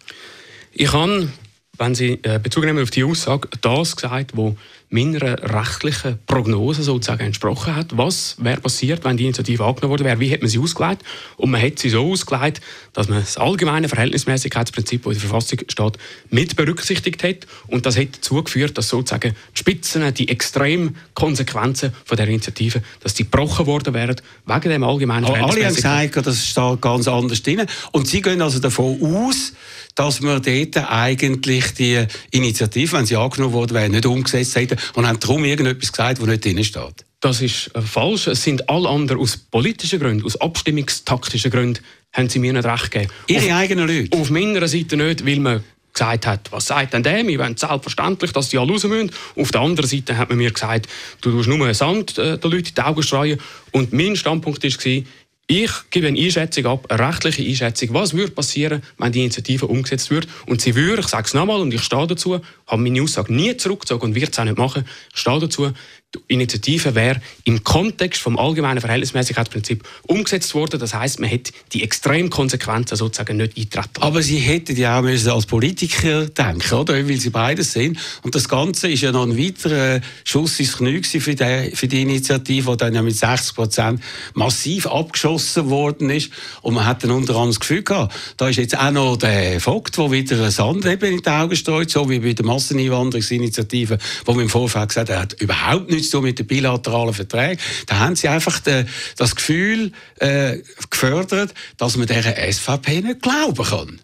[0.71, 1.29] Ich habe,
[1.77, 4.55] wenn Sie äh, Bezug nehmen auf die Aussage, das gesagt, wo
[4.95, 7.97] meiner rechtlichen Prognose sozusagen entsprochen hat.
[7.97, 10.19] Was wäre passiert, wenn die Initiative angenommen worden wäre?
[10.19, 11.03] Wie hätte man sie ausgelegt?
[11.37, 12.61] Und man hätte sie so ausgelegt,
[12.93, 15.97] dass man das allgemeine Verhältnismäßigkeitsprinzip, das in der Verfassung steht,
[16.29, 17.47] mit berücksichtigt hätte.
[17.67, 22.81] Und das hätte dazu geführt, dass sozusagen die Spitzen, die extremen Konsequenzen von der Initiative,
[23.01, 26.13] dass die gebrochen worden wären, wegen dem allgemeinen Aber alle haben Verhältnismäßigkeit.
[26.13, 27.65] gesagt, das steht ganz anders drin.
[27.91, 29.53] Und Sie gehen also davon aus,
[29.95, 35.07] dass wir dort eigentlich die Initiative, wenn sie angenommen worden wäre, nicht umgesetzt hätten und
[35.07, 37.05] haben darum irgendetwas gesagt, was nicht drin steht.
[37.21, 38.27] Das ist äh, falsch.
[38.27, 41.81] Es sind alle anderen aus politischen Gründen, aus abstimmungstaktischen Gründen,
[42.13, 43.11] haben sie mir nicht recht gegeben.
[43.27, 44.15] Ihre eigenen Leute.
[44.17, 47.25] Auf meiner Seite nicht, weil man gesagt hat, was sagt denn der?
[47.25, 49.11] Wir wollen selbstverständlich, dass die alle raus müssen.
[49.37, 50.87] Auf der anderen Seite hat man mir gesagt,
[51.21, 53.39] du tust nur Sand äh, den Leuten in die Augen streuen.
[53.71, 55.03] Und mein Standpunkt war,
[55.47, 60.09] ich gebe eine Einschätzung ab, eine rechtliche Einschätzung, was würde passieren, wenn die Initiative umgesetzt
[60.09, 60.27] wird.
[60.47, 63.55] Und sie würde, ich sage es nochmal und ich stehe dazu, habe meine Aussage nie
[63.55, 65.71] zurückgezogen und wird es auch nicht machen, ich stehe dazu,
[66.15, 70.79] die Initiative wäre im Kontext vom allgemeinen Verhältnismäßigkeitsprinzip umgesetzt worden.
[70.79, 74.01] Das heißt, man hätte die extremen Konsequenzen sozusagen nicht eintreten.
[74.01, 76.93] Aber Sie hätten ja auch als Politiker denken, oder?
[76.93, 77.97] Weil Sie beides sind.
[78.23, 82.01] Und das Ganze ist ja noch ein weiterer Schuss ins Knie für die, für die
[82.01, 84.01] Initiative, die dann ja mit 60 Prozent
[84.33, 86.31] massiv abgeschossen worden ist.
[86.61, 89.59] Und man hat dann unter anderem das Gefühl gehabt, da ist jetzt auch noch der
[89.59, 94.43] Vogt, der wieder Sand in die Augen streut, so wie bei der Masseneinwanderungsinitiative, wo man
[94.43, 97.61] im Vorfeld gesagt hat überhaupt nichts zu tun mit den bilateralen Verträgen.
[97.87, 98.85] Da haben Sie einfach de,
[99.17, 104.01] das Gefühl äh, gefördert, dass man dieser SVP nicht glauben kann.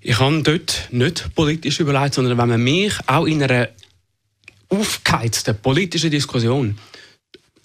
[0.00, 3.68] Ich habe dort nicht politisch überlegt, sondern wenn man mich auch in einer
[4.68, 6.78] aufgeheizten politischen Diskussion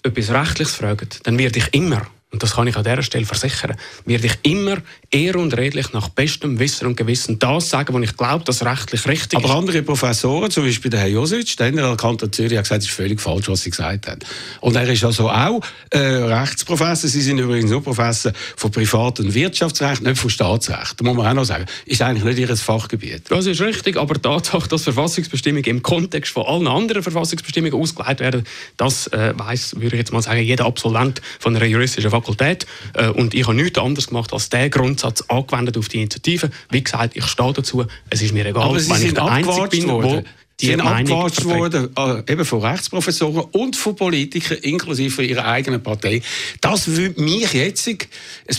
[0.02, 3.76] etwas Rechtliches fragt, dann werde ich immer, und das kann ich an dieser Stelle versichern,
[4.04, 4.78] werde ich immer
[5.12, 9.06] ehr und redlich nach bestem Wissen und Gewissen das sagen, was ich glaube, dass rechtlich
[9.06, 9.54] richtig Aber ist.
[9.54, 12.94] andere Professoren, zum Beispiel der Herr Josic, der der Kanton Zürich, hat gesagt, es ist
[12.94, 14.18] völlig falsch, was sie gesagt haben.
[14.60, 15.60] Und er ist also auch
[15.90, 17.08] äh, Rechtsprofessor.
[17.08, 21.00] Sie sind übrigens nur Professor von Privat- und Wirtschaftsrecht, nicht von Staatsrecht.
[21.00, 21.66] Da muss man auch noch sagen.
[21.84, 23.22] Ist eigentlich nicht ihr Fachgebiet.
[23.28, 28.18] Das ist richtig, aber die Tatsache, dass Verfassungsbestimmungen im Kontext von allen anderen Verfassungsbestimmungen ausgelegt
[28.18, 28.44] werden,
[28.76, 32.66] das äh, weiß, würde ich jetzt mal sagen, jeder Absolvent von einer juristischen Fakultät.
[32.94, 36.50] Äh, und ich habe nichts anderes gemacht, als diesen Grundsatz angewendet auf die Initiative.
[36.70, 37.84] Wie gesagt, ich stehe dazu.
[38.10, 40.24] Es ist mir egal, Aber Sie wenn ich der Einzige bin, worden.
[40.24, 40.24] wo
[40.60, 46.22] Die sind abgewatscht worden, äh, eben von Rechtsprofessoren und von Politikern, inklusive ihrer eigenen Partei.
[46.62, 47.98] Das würde mich jetzt ein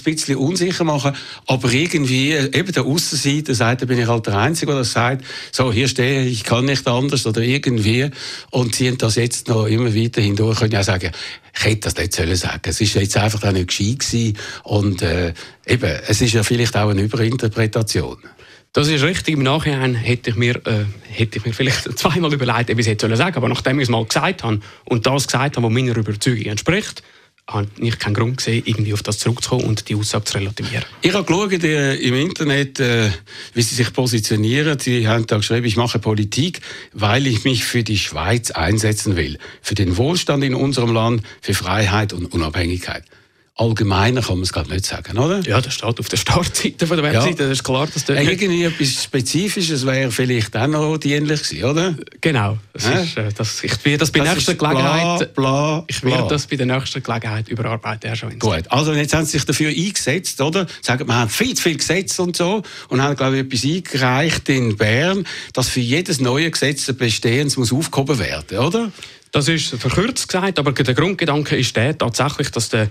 [0.03, 1.15] bisschen unsicher machen,
[1.47, 4.91] aber irgendwie, äh, eben der Aussenseiter sagt, da bin ich halt der Einzige, der das
[4.91, 8.11] sagt, so, hier stehe ich, ich kann nicht anders oder irgendwie,
[8.51, 11.11] und ziehen das jetzt noch immer weiter hindurch, können ja sagen,
[11.57, 12.61] ich hätte das nicht sollen sagen.
[12.65, 15.33] Es ist jetzt einfach auch nicht gescheit gewesen und äh,
[15.65, 18.17] eben, es ist ja vielleicht auch eine Überinterpretation.
[18.77, 19.33] Das ist richtig.
[19.33, 22.87] Im Nachhinein hätte ich mir, äh, hätte ich mir vielleicht zweimal überlegt, ob ich es
[22.87, 23.35] hätte sagen sollen.
[23.37, 27.01] Aber nachdem ich es mal gesagt habe und das gesagt habe, was meiner Überzeugung entspricht,
[27.47, 30.85] habe ich keinen Grund gesehen, irgendwie auf das zurückzukommen und die Aussage zu relativieren.
[31.01, 33.09] Ich habe geschaut äh, im Internet, äh,
[33.55, 34.77] wie sie sich positionieren.
[34.77, 36.61] Sie haben da geschrieben, ich mache Politik,
[36.93, 39.39] weil ich mich für die Schweiz einsetzen will.
[39.59, 43.05] Für den Wohlstand in unserem Land, für Freiheit und Unabhängigkeit.
[43.59, 45.41] Allgemeiner kann man es gerade nicht sagen, oder?
[45.41, 47.37] Ja, das steht auf der Startseite von der Webseite.
[47.37, 48.29] Das ist klar, dass nicht...
[48.29, 51.95] Irgendwie etwas Spezifisches wäre vielleicht auch noch dienlich gewesen, oder?
[52.21, 52.59] Genau.
[52.73, 55.33] Das ist, äh, das, ich werde das bei Das nächster ist bla, Gelegenheit...
[55.33, 58.47] bla, ich werde das bei der nächsten Gelegenheit überarbeiten, Herr Schawinski.
[58.47, 60.67] Gut, also jetzt haben sie sich dafür eingesetzt, oder?
[60.83, 64.49] Sagen, wir haben viel zu viel Gesetze und so und haben, glaube ich, etwas eingereicht
[64.49, 68.91] in Bern, dass für jedes neue Gesetz ein bestehendes muss aufgehoben werden, oder?
[69.31, 72.87] Das ist verkürzt gesagt, aber der Grundgedanke ist der tatsächlich, dass der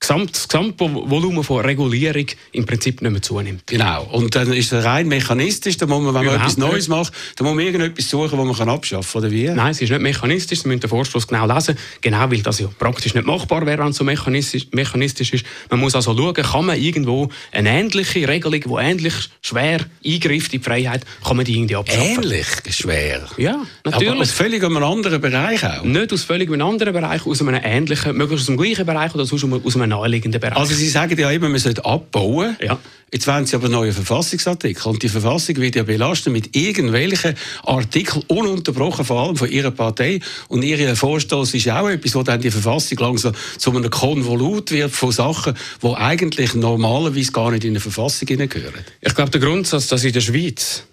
[0.00, 3.66] Gesamt, das Gesamtvolumen von Regulierung im Prinzip nicht mehr zunimmt.
[3.66, 4.04] Genau.
[4.04, 6.96] Und dann ist es rein mechanistisch, da muss man, wenn man Überhaupt etwas Neues nicht.
[6.96, 9.48] macht, dann muss man irgendetwas suchen, das man kann abschaffen kann, oder wie?
[9.48, 12.68] Nein, es ist nicht mechanistisch, Sie müssen den Vorstoß genau lesen, genau weil das ja
[12.78, 15.44] praktisch nicht machbar wäre, wenn es so mechanistisch, mechanistisch ist.
[15.68, 20.60] Man muss also schauen, kann man irgendwo eine ähnliche Regelung, die ähnlich schwer eingreift in
[20.60, 22.22] die Freiheit, kann man die irgendwie abschaffen?
[22.22, 23.28] Ähnlich schwer.
[23.36, 24.20] Ja, Aber natürlich.
[24.22, 25.84] aus völlig einem anderen Bereich auch.
[25.84, 29.26] Nicht aus völlig einem anderen Bereich, aus einem ähnlichen, möglichst aus dem gleichen Bereich oder
[29.30, 30.56] einem, aus einem naheliegenden Bereich.
[30.56, 32.56] Also Sie sagen ja immer, man sollte abbauen.
[32.60, 32.78] Ja.
[33.12, 34.88] Jetzt wollen Sie aber neue Verfassungsartikel.
[34.88, 40.20] Und die Verfassung wird ja belastet mit irgendwelchen Artikeln, ununterbrochen, vor allem von Ihrer Partei.
[40.48, 44.92] Und Ihr Vorstoß ist auch etwas, wo dann die Verfassung langsam zu einem Konvolut wird
[44.92, 48.84] von Sachen, die eigentlich normalerweise gar nicht in eine Verfassung hineingehören.
[49.00, 50.84] Ich glaube, der Grundsatz, dass in der Schweiz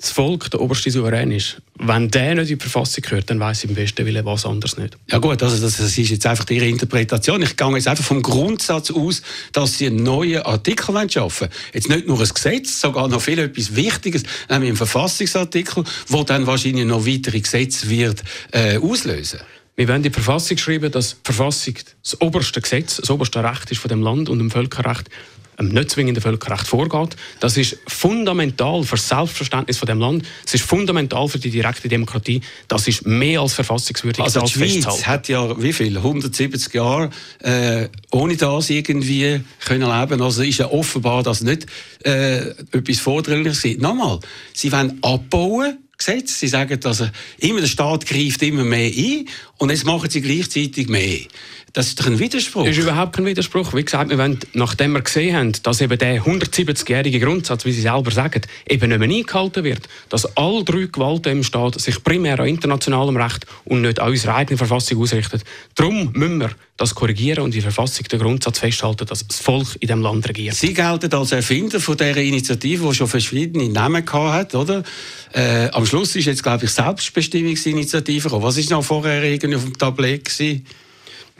[0.00, 3.64] das Volk der oberste Souverän ist, wenn der nicht in die Verfassung gehört, dann weiß
[3.64, 4.96] ich im besten Willen was anderes nicht.
[5.10, 7.42] Ja gut, also das, das ist jetzt einfach Ihre Interpretation.
[7.42, 11.52] Ich gehe jetzt einfach vom Grundsatz aus, dass Sie einen neuen Artikel schaffen wollen.
[11.74, 16.46] Jetzt nicht nur ein Gesetz, sogar noch viel etwas Wichtiges, nämlich einen Verfassungsartikel, wo dann
[16.46, 19.40] wahrscheinlich noch weitere Gesetze wird äh, auslösen.
[19.74, 23.80] Wir wollen die Verfassung schreiben, dass die Verfassung das oberste Gesetz, das oberste Recht ist
[23.80, 25.08] von dem Land und dem Völkerrecht,
[25.60, 27.16] nicht zwingenden Völkerrecht vorgeht.
[27.40, 30.24] Das ist fundamental für das Selbstverständnis von dem Land.
[30.46, 32.40] Es ist fundamental für die direkte Demokratie.
[32.68, 34.22] Das ist mehr als verfassungswürdig.
[34.22, 35.96] Also die Schweiz hat ja wie viel?
[35.96, 40.22] 170 Jahre äh, ohne das irgendwie können leben.
[40.22, 41.66] Also ist ja offenbar das nicht
[42.04, 43.78] äh, etwas Vordringliches.
[43.78, 44.20] Nochmal,
[44.54, 45.78] sie wollen abbauen.
[45.98, 46.38] Gesetz.
[46.38, 50.20] Sie sagen, dass er immer der Staat greift immer mehr ein und jetzt machen sie
[50.20, 51.18] gleichzeitig mehr.
[51.72, 52.64] Das ist doch ein Widerspruch.
[52.64, 53.74] Das ist überhaupt kein Widerspruch.
[53.74, 57.82] Wie gesagt, wir wollen, nachdem wir gesehen haben, dass eben der 170-jährige Grundsatz, wie Sie
[57.82, 62.40] selber sagen, eben nicht mehr eingehalten wird, dass alle drei Gewalten im Staat sich primär
[62.40, 65.42] an internationalem Recht und nicht an unserer eigenen Verfassung ausrichten.
[65.74, 69.76] Darum müssen wir das korrigieren und in der Verfassung den Grundsatz festhalten, dass das Volk
[69.80, 70.54] in dem Land regiert.
[70.54, 74.84] Sie gelten als Erfinder von dieser Initiative, die schon verschiedene Namen hat, oder?
[75.32, 78.44] Äh, am Schluss ist jetzt, glaube ich, Selbstbestimmungsinitiative gekommen.
[78.44, 80.66] Was ist noch vorher irgendwie auf dem Tablett gewesen?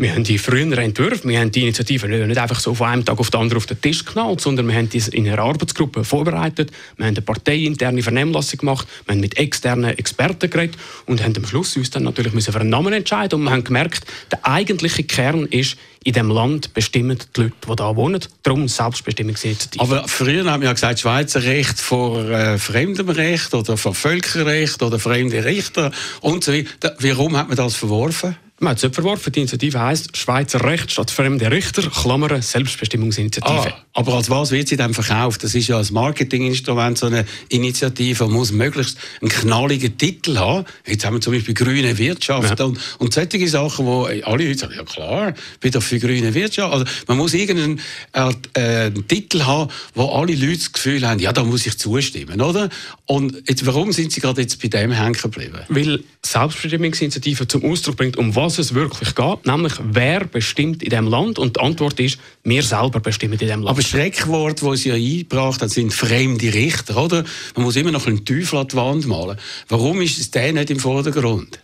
[0.01, 3.19] Wir haben die früheren Entwürfe, wir haben die Initiative nicht, einfach so von einem Tag
[3.19, 6.71] auf den anderen auf den Tisch geknallt, sondern wir haben diese in einer Arbeitsgruppe vorbereitet,
[6.97, 11.45] wir haben eine parteiinterne Vernehmlassung gemacht, wir haben mit externen Experten geredet und haben am
[11.45, 15.03] Schluss uns dann natürlich müssen für einen Namen entscheiden und wir haben gemerkt, der eigentliche
[15.03, 19.83] Kern ist, in dem Land bestimmen die Leute, die da wohnen, darum Selbstbestimmungsinitiative.
[19.83, 24.81] Aber früher haben wir ja gesagt, Schweizer Recht vor äh, fremdem Recht oder vor Völkerrecht
[24.81, 26.95] oder fremde Richter und so weiter.
[27.01, 28.37] Warum hat man das verworfen?
[28.61, 29.33] Man hat es verworfen.
[29.33, 33.73] Die Initiative heisst Schweizer Recht statt fremde Richter, Klammern, Selbstbestimmungsinitiative.
[33.73, 35.45] Ah, aber als was wird sie dann verkauft?
[35.45, 40.65] Das ist ja ein Marketinginstrument, so eine Initiative, man muss möglichst einen knalligen Titel haben.
[40.87, 42.65] Jetzt haben wir zum Beispiel grüne Wirtschaft Ja.
[42.65, 46.35] und, und solche Sachen, wo alle Leute sagen, ja klar, ich bin doch für grüne
[46.35, 46.73] Wirtschaft.
[46.73, 47.81] Also man muss irgendeinen
[48.13, 52.41] äh, einen Titel haben, wo alle Leute das Gefühl haben, ja, da muss ich zustimmen,
[52.41, 52.69] oder?
[53.07, 55.59] Und jetzt, warum sind sie gerade jetzt bei dem hängen geblieben?
[55.69, 61.07] Weil Selbstbestimmungsinitiative zum Ausdruck bringt, um was es wirklich geht, nämlich wer bestimmt in dem
[61.07, 63.69] Land und die Antwort ist, wir selber bestimmen in dem Land.
[63.69, 67.25] Aber Schreckwort, das sie ja eingebracht haben, sind fremde Richter, oder?
[67.55, 69.39] Man muss immer noch einen Teufel an die Wand malen.
[69.69, 71.59] Warum ist der nicht im Vordergrund?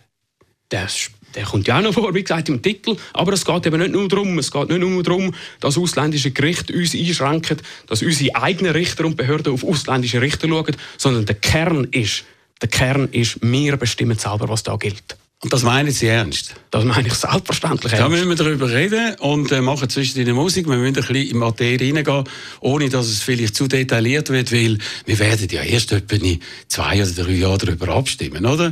[0.69, 2.95] das, Der kommt ja auch noch vor, wie gesagt, im Titel.
[3.13, 6.73] Aber es geht eben nicht nur darum, es geht nicht nur darum, dass ausländische Gerichte
[6.73, 11.85] uns einschränken, dass unsere eigenen Richter und Behörden auf ausländische Richter schauen, sondern der Kern
[11.91, 12.23] ist,
[12.61, 15.17] der Kern ist, wir bestimmen selber, was da gilt.
[15.45, 16.55] Und das meinen Sie ernst?
[16.71, 18.13] Das meine ich selbstverständlich Da ernst.
[18.13, 20.67] müssen wir darüber reden und äh, machen zwischen den Musik.
[20.67, 22.23] Wir müssen ein bisschen in Materie reingehen,
[22.61, 26.99] ohne dass es vielleicht zu detailliert wird, weil wir werden ja erst etwa in zwei
[27.03, 28.71] oder drei Jahren darüber abstimmen, oder?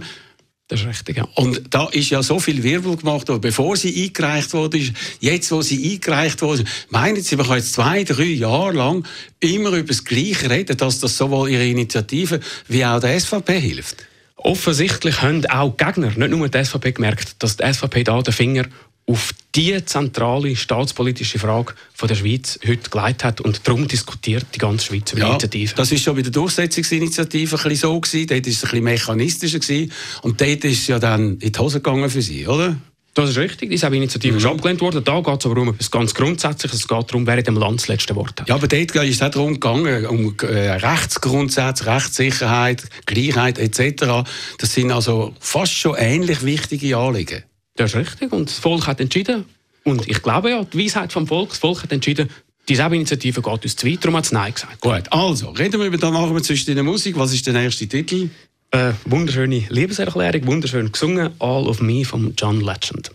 [0.67, 1.27] Das ist richtig, ja.
[1.35, 4.79] Und da ist ja so viel Wirbel gemacht worden, bevor sie eingereicht wurde.
[4.79, 4.93] ist.
[5.19, 9.05] Jetzt, wo sie eingereicht wurde, meinen Sie, man kann jetzt zwei, drei Jahre lang
[9.39, 14.07] immer über das Gleiche reden, dass das sowohl Ihre Initiative wie auch der SVP hilft?
[14.43, 18.33] Offensichtlich haben auch die Gegner, nicht nur die SVP, gemerkt, dass die SVP da den
[18.33, 18.65] Finger
[19.05, 24.59] auf die zentrale staatspolitische Frage von der Schweiz heute gelegt hat und darum diskutiert die
[24.59, 25.73] ganze Schweiz über die Initiative.
[25.75, 28.27] das ist schon bei der Durchsetzungsinitiative ein bisschen so gewesen.
[28.27, 29.91] Dort ist es ein bisschen mechanistischer gewesen.
[30.21, 32.77] Und dort ist es ja dann in die Hose gegangen für Sie, oder?
[33.15, 35.03] Das ist richtig, diese Initiative ist abgelehnt worden.
[35.03, 36.79] Da geht es aber um etwas ganz Grundsätzliches.
[36.79, 38.49] Es geht darum, wer in dem Land das letzte Wort hat.
[38.49, 44.27] Ja, aber dort ist es auch darum gegangen, um äh, Rechtsgrundsätze, Rechtssicherheit, Gleichheit etc.
[44.57, 47.43] Das sind also fast schon ähnlich wichtige Anliegen.
[47.75, 49.45] Das ist richtig und das Volk hat entschieden.
[49.83, 52.29] Und ich glaube ja, die Weisheit vom Volk, das Volk hat entschieden,
[52.67, 54.79] diese Initiative geht uns zu weit, darum hat es Nein gesagt.
[54.79, 57.17] Gut, also, reden wir über dann wir zwischen den Musik.
[57.17, 58.29] Was ist der nächste Titel?
[58.73, 63.11] Äh, wunderschöne Liebeserklärung, wunderschön gesungen, All of Me von John Legend.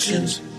[0.00, 0.49] directions.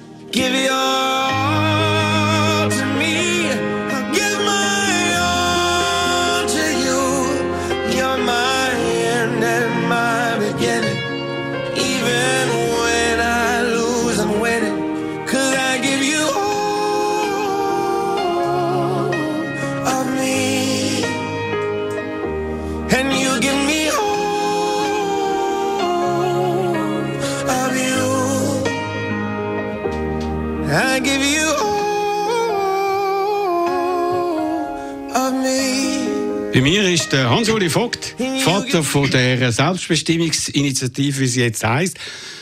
[37.42, 41.98] Hans-Uli Vogt, Vater von der Selbstbestimmungsinitiative, wie sie jetzt heisst.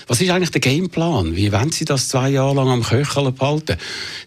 [0.07, 1.37] Was ist eigentlich der Gameplan?
[1.37, 3.77] Wie wollen Sie das zwei Jahre lang am Köcheln behalten?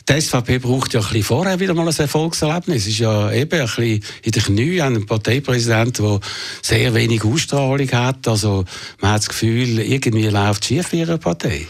[0.09, 2.85] Die SVP braucht ja ein bisschen vorher wieder mal ein Erfolgserlebnis.
[2.85, 6.21] Es ist ja eben ein bisschen in den Knien einen Parteipräsidenten, der
[6.63, 8.27] sehr wenig Ausstrahlung hat.
[8.27, 8.65] Also
[9.03, 11.67] man hat das Gefühl, irgendwie läuft es schief für Ihre Partei.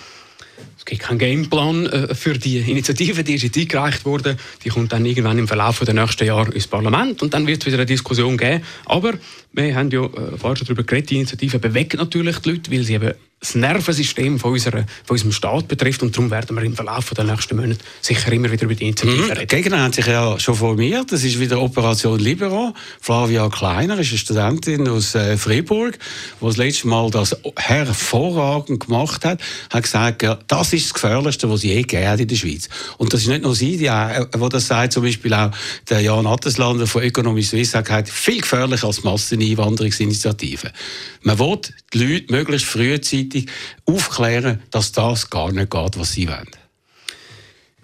[0.82, 4.36] Es gibt keinen Gameplan äh, für die Initiative, die ist jetzt eingereicht worden.
[4.64, 7.66] Die kommt dann irgendwann im Verlauf der nächsten Jahre ins Parlament und dann wird es
[7.66, 8.64] wieder eine Diskussion geben.
[8.86, 9.14] Aber
[9.52, 12.82] wir haben ja äh, vorher schon darüber geredet, die Initiative bewegt natürlich die Leute, weil
[12.82, 13.12] sie eben
[13.42, 16.02] das Nervensystem von, unserer, von unserem Staat betrifft.
[16.04, 19.22] Und darum werden wir im Verlauf der nächsten Monate sicher immer wieder über die Initiative
[19.22, 19.30] Mhm.
[19.30, 19.40] reden.
[19.40, 21.10] Die Gegner haben sich ja schon formiert.
[21.10, 22.72] Das ist wieder Operation Libero.
[23.00, 25.98] Flavia Kleiner ist eine Studentin aus äh, Freiburg,
[26.40, 29.40] die das letzte Mal das hervorragend gemacht hat.
[29.70, 32.68] Hat gesagt, ja, das ist das Gefährlichste, was je gegeben hat in der Schweiz.
[32.98, 35.50] Und das ist nicht nur sie, die, äh, wo das sagt, zum Beispiel auch
[35.90, 40.70] der Jan Atteslander von Economy Suisse hat gesagt, viel gefährlicher als Masseneinwanderungsinitiative.
[41.22, 41.58] Man will
[41.92, 43.31] die Leute möglichst frühzeitig
[43.84, 46.48] aufklären, dass das gar nicht geht, was sie wollen.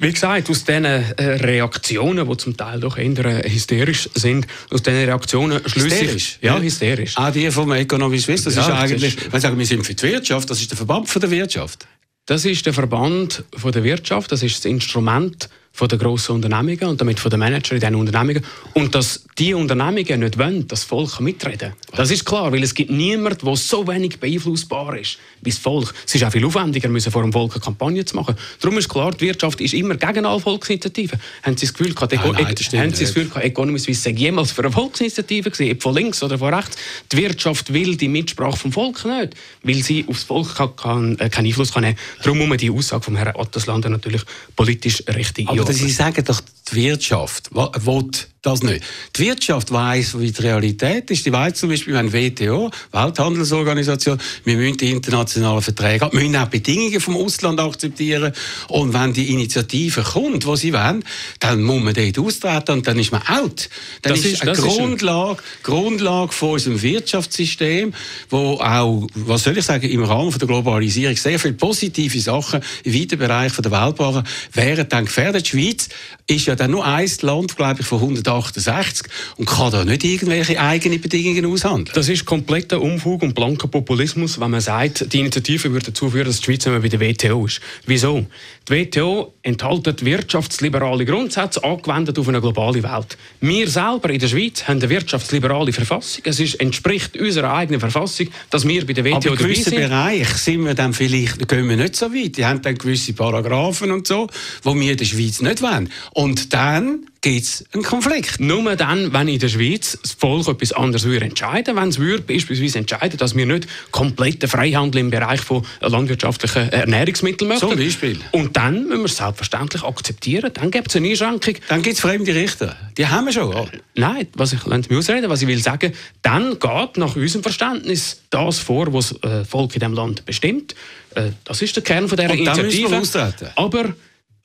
[0.00, 4.80] Wie gesagt, aus diesen äh, Reaktionen, die zum Teil doch eher äh, hysterisch sind, aus
[4.82, 6.38] diesen Reaktionen schließe Hysterisch?
[6.40, 6.44] ich...
[6.46, 7.16] Ja, hysterisch.
[7.18, 9.84] Auch die vom Economy Suisse, das Ja, ist das eigentlich, ist- wenn sagen, wir sind
[9.84, 11.88] für die Wirtschaft, das ist der Verband von der Wirtschaft.
[12.26, 16.88] Das ist der Verband von der Wirtschaft, das ist das Instrument von der grossen Unternehmungen
[16.88, 18.42] und damit von den Managern in diesen Unternehmungen.
[18.74, 21.96] Und dass die Unternehmungen nicht wollen, dass das Volk mitreden kann.
[21.96, 25.94] Das ist klar, weil es gibt niemanden, der so wenig beeinflussbar ist wie das Volk.
[26.04, 28.34] Es ist auch viel aufwendiger, müssen vor dem Volk eine Kampagne zu machen.
[28.60, 31.20] Darum ist klar, die Wirtschaft ist immer gegen alle Volksinitiativen.
[31.44, 33.14] Haben Sie das Gefühl gehabt, Nein, Eco- nein, das haben Sie das.
[33.14, 36.52] Gefühl gehabt, Economy Suisse sei jemals für eine Volksinitiative gewesen, ob von links oder von
[36.52, 36.76] rechts?
[37.12, 41.28] Die Wirtschaft will die Mitsprache vom Volk nicht, weil sie aufs Volk kann, kann, äh,
[41.28, 42.22] keinen Einfluss kann nehmen kann.
[42.24, 44.22] Darum muss man die Aussage von Herrn Atteslander natürlich
[44.56, 45.78] politisch richtig Aber.
[45.78, 46.40] Sie sagen doch,
[46.70, 48.10] die Wirtschaft will
[48.42, 48.84] das nicht.
[49.16, 51.26] Die Wirtschaft weiß, wie die Realität ist.
[51.26, 56.46] Die weiß zum Beispiel, haben WTO, Welthandelsorganisation, wir müssen die internationalen Verträge, wir müssen auch
[56.48, 58.32] Bedingungen vom Ausland akzeptieren.
[58.68, 61.04] Und wenn die Initiative kommt, wo sie wollen,
[61.40, 63.68] dann muss man dort austreten und dann ist man out.
[64.02, 67.92] Dann Das ist, ist- eine das ist ein- Grundlage, Grundlage von unserem Wirtschaftssystem,
[68.30, 72.60] wo auch, was soll ich sagen, im Rahmen von der Globalisierung sehr viele positive Sachen
[72.84, 74.22] im weiten Bereich von der Welt machen,
[74.52, 75.44] wären dann gefährdet.
[75.46, 75.88] Die Schweiz
[76.26, 79.06] ist ja dann nur ein Land, glaube ich, von 168
[79.36, 81.94] und kann da nicht irgendwelche eigenen Bedingungen aushandeln.
[81.94, 86.26] Das ist kompletter Unfug und blanker Populismus, wenn man sagt, die Initiative würde dazu führen,
[86.26, 87.60] dass die Schweiz mehr bei der WTO ist.
[87.86, 88.26] Wieso?
[88.68, 93.16] Die WTO enthält wirtschaftsliberale Grundsätze, angewendet auf eine globale Welt.
[93.40, 96.22] Wir selber in der Schweiz haben eine wirtschaftsliberale Verfassung.
[96.24, 99.74] Es ist, entspricht unserer eigenen Verfassung, dass wir bei der WTO Aber in gewissen.
[99.74, 102.36] Bereichen sind wir dann vielleicht, gehen wir nicht so weit.
[102.36, 104.28] Die haben dann gewisse Paragraphen und so,
[104.64, 105.90] die wir in der Schweiz nicht wollen.
[106.12, 108.17] Und dann gibt es einen Konflikt.
[108.38, 112.22] Nur dann, wenn in der Schweiz das Volk etwas anderes würde entscheiden, wenn es würde
[112.22, 117.68] beispielsweise entscheiden, dass wir nicht kompletten Freihandel im Bereich von landwirtschaftlichen Ernährungsmitteln möchten.
[117.68, 118.18] Zum Beispiel.
[118.32, 120.50] Und dann müssen wir es selbstverständlich akzeptieren.
[120.54, 121.54] Dann gibt es eine Einschränkung.
[121.68, 122.76] Dann gibt es fremde Richter.
[122.96, 123.48] Die haben wir schon.
[123.48, 123.68] oder?
[123.94, 125.92] Nein, was ich, lassen Sie mich ausreden, was ich will sagen,
[126.22, 130.74] dann geht nach unserem Verständnis das vor, was das äh, Volk in diesem Land bestimmt.
[131.14, 133.20] Äh, das ist der Kern von dieser Und dann müssen wir Initiative.
[133.22, 133.52] austreten.
[133.56, 133.94] Aber,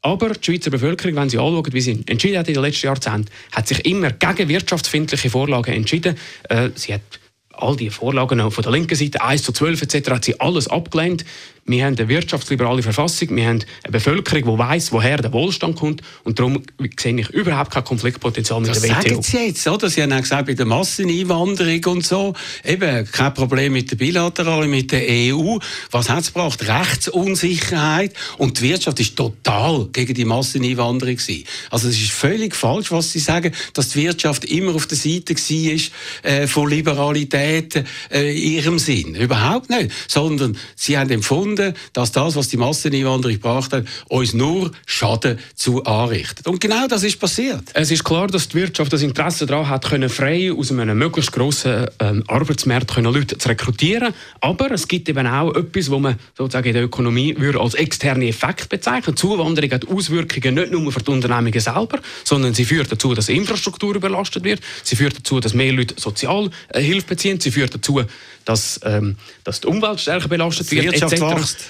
[0.03, 3.31] aber die Schweizer Bevölkerung, wenn sie anschauen, wie sie entschieden hat in den letzten Jahrzehnten,
[3.51, 6.17] hat sich immer gegen wirtschaftsfindliche Vorlagen entschieden.
[6.49, 7.01] Äh, sie hat
[7.53, 11.23] all die Vorlagen von der linken Seite, 1 zu 12 etc., hat sie alles abgelehnt.
[11.65, 16.01] Wir haben eine wirtschaftsliberale Verfassung, wir haben eine Bevölkerung, die weiss, woher der Wohlstand kommt
[16.25, 16.61] und darum
[16.99, 19.01] sehe ich überhaupt kein Konfliktpotenzial mit Das der WTO.
[19.01, 19.89] sagen Sie jetzt, oder?
[19.89, 22.33] Sie haben auch gesagt, bei der Masseneinwanderung und so,
[22.65, 25.03] eben, kein Problem mit der Bilateralen, mit der
[25.33, 25.57] EU.
[25.91, 26.67] Was hat es gebracht?
[26.67, 28.13] Rechtsunsicherheit.
[28.37, 31.43] Und die Wirtschaft ist total gegen die Masseneinwanderung gewesen.
[31.69, 35.33] Also es ist völlig falsch, was Sie sagen, dass die Wirtschaft immer auf der Seite
[35.35, 39.15] war, äh, von Liberalität äh, in ihrem Sinn.
[39.15, 39.91] Überhaupt nicht.
[40.07, 41.52] Sondern sie haben empfunden,
[41.93, 46.47] dass das, was die Masseneinwanderung gebracht hat, uns nur Schaden zu anrichtet.
[46.47, 47.63] Und genau das ist passiert.
[47.73, 51.31] Es ist klar, dass die Wirtschaft das Interesse daran hat, können frei aus einem möglichst
[51.31, 54.13] grossen ähm, Arbeitsmarkt können Leute zu rekrutieren.
[54.41, 58.27] Aber es gibt eben auch etwas, was man sozusagen in der Ökonomie würde als externe
[58.27, 59.15] Effekt bezeichnen.
[59.15, 63.37] Zuwanderung hat Auswirkungen nicht nur für die Unternehmungen selber, sondern sie führt dazu, dass die
[63.37, 64.61] Infrastruktur überlastet wird.
[64.83, 67.39] Sie führt dazu, dass mehr Leute Sozialhilfe beziehen.
[67.39, 68.01] Sie führt dazu,
[68.45, 70.99] dass, ähm, dass die Umwelt stärker belastet Die wird.
[70.99, 71.42] Wirtschaft etc.
[71.43, 71.65] wächst.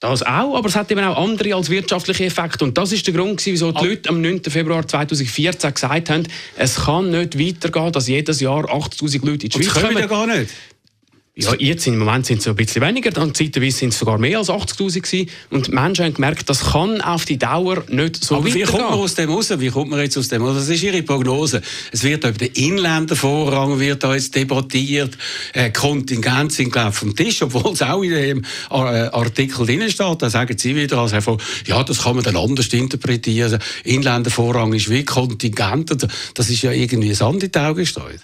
[0.00, 2.64] Das auch, aber es hat eben auch andere als wirtschaftliche Effekte.
[2.64, 4.42] Und das ist der Grund, wieso die Leute am 9.
[4.44, 6.24] Februar 2014 gesagt haben,
[6.56, 10.06] es kann nicht weitergehen, dass jedes Jahr 80'000 Leute in die Schweiz das können wir
[10.06, 10.28] kommen.
[10.28, 10.50] ja gar nicht.
[11.36, 14.38] Ja, jetzt im Moment sind es ein bisschen weniger, dann zeitweise sind es sogar mehr
[14.38, 15.28] als 80'000 gewesen.
[15.50, 18.68] Und die Menschen haben gemerkt, das kann auf die Dauer nicht so Aber wie weitergehen.
[18.68, 19.52] kommt man aus dem raus?
[19.58, 20.54] Wie kommt man jetzt aus dem raus?
[20.54, 21.60] Was ist Ihre Prognose?
[21.90, 25.18] Es wird über den Inländervorrang wird da jetzt debattiert.
[25.54, 30.22] Äh, Kontingent sind, glaube vom Tisch, obwohl es auch in dem äh, Artikel drin steht.
[30.22, 33.58] Da sagen Sie wieder, als Herr von, ja, das kann man dann anders interpretieren.
[33.82, 36.06] Inländervorrang ist wie Kontingent.
[36.34, 38.20] Das ist ja irgendwie Sand in die Augen gestreut.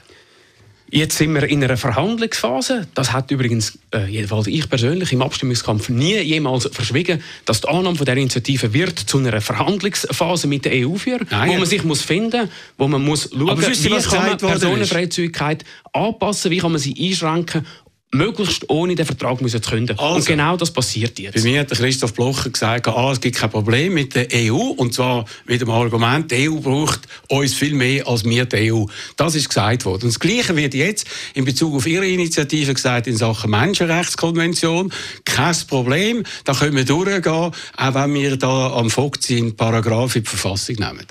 [0.93, 2.88] Jetzt sind wir in einer Verhandlungsphase.
[2.95, 7.97] Das hat übrigens, äh, jedenfalls ich persönlich, im Abstimmungskampf nie jemals verschwiegen, dass die Annahme
[7.97, 11.59] von der Initiative wird zu einer Verhandlungsphase mit der EU führen, Nein, wo ja.
[11.59, 14.38] man sich muss finden, wo man muss schauen, wie kann man?
[14.38, 17.66] Personenfreizügigkeit anpassen, wie kann man sie einschränken,
[18.12, 19.98] möglichst ohne den Vertrag müssen zu künden.
[19.98, 20.16] Also.
[20.16, 21.34] Und genau das passiert jetzt.
[21.34, 24.56] Bei mir hat Christoph Blocher gesagt, ah, es gibt kein Problem mit der EU.
[24.56, 28.84] Und zwar mit dem Argument, die EU braucht uns viel mehr als wir die EU.
[29.16, 30.04] Das ist gesagt worden.
[30.04, 34.92] Und das Gleiche wird jetzt in Bezug auf Ihre Initiative gesagt in Sachen Menschenrechtskonvention.
[35.24, 40.24] Kein Problem, da können wir durchgehen, auch wenn wir da am Vogt sind, Paragraph in
[40.24, 41.06] die Verfassung nehmen.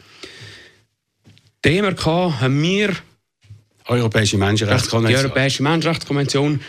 [1.64, 2.94] Die MRK haben wir,
[3.86, 5.26] Europäische die Menschenrechtskonvention.
[5.26, 6.60] Europäische Menschenrechtskonvention,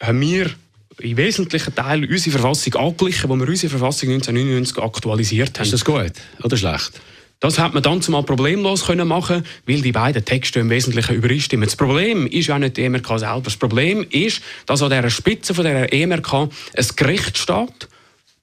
[0.00, 0.50] haben wir
[0.98, 5.64] in wesentlichen Teilen unsere Verfassung angeglichen, wo wir unsere Verfassung 1999 aktualisiert haben.
[5.64, 7.00] Ist das gut oder schlecht?
[7.40, 11.66] Das hat man dann zumal problemlos können machen, weil die beiden Texte im Wesentlichen übereinstimmen.
[11.66, 13.40] Das Problem ist ja nicht die EMRK selber.
[13.44, 17.88] Das Problem ist, dass an der Spitze von der EMRK ein Gericht steht,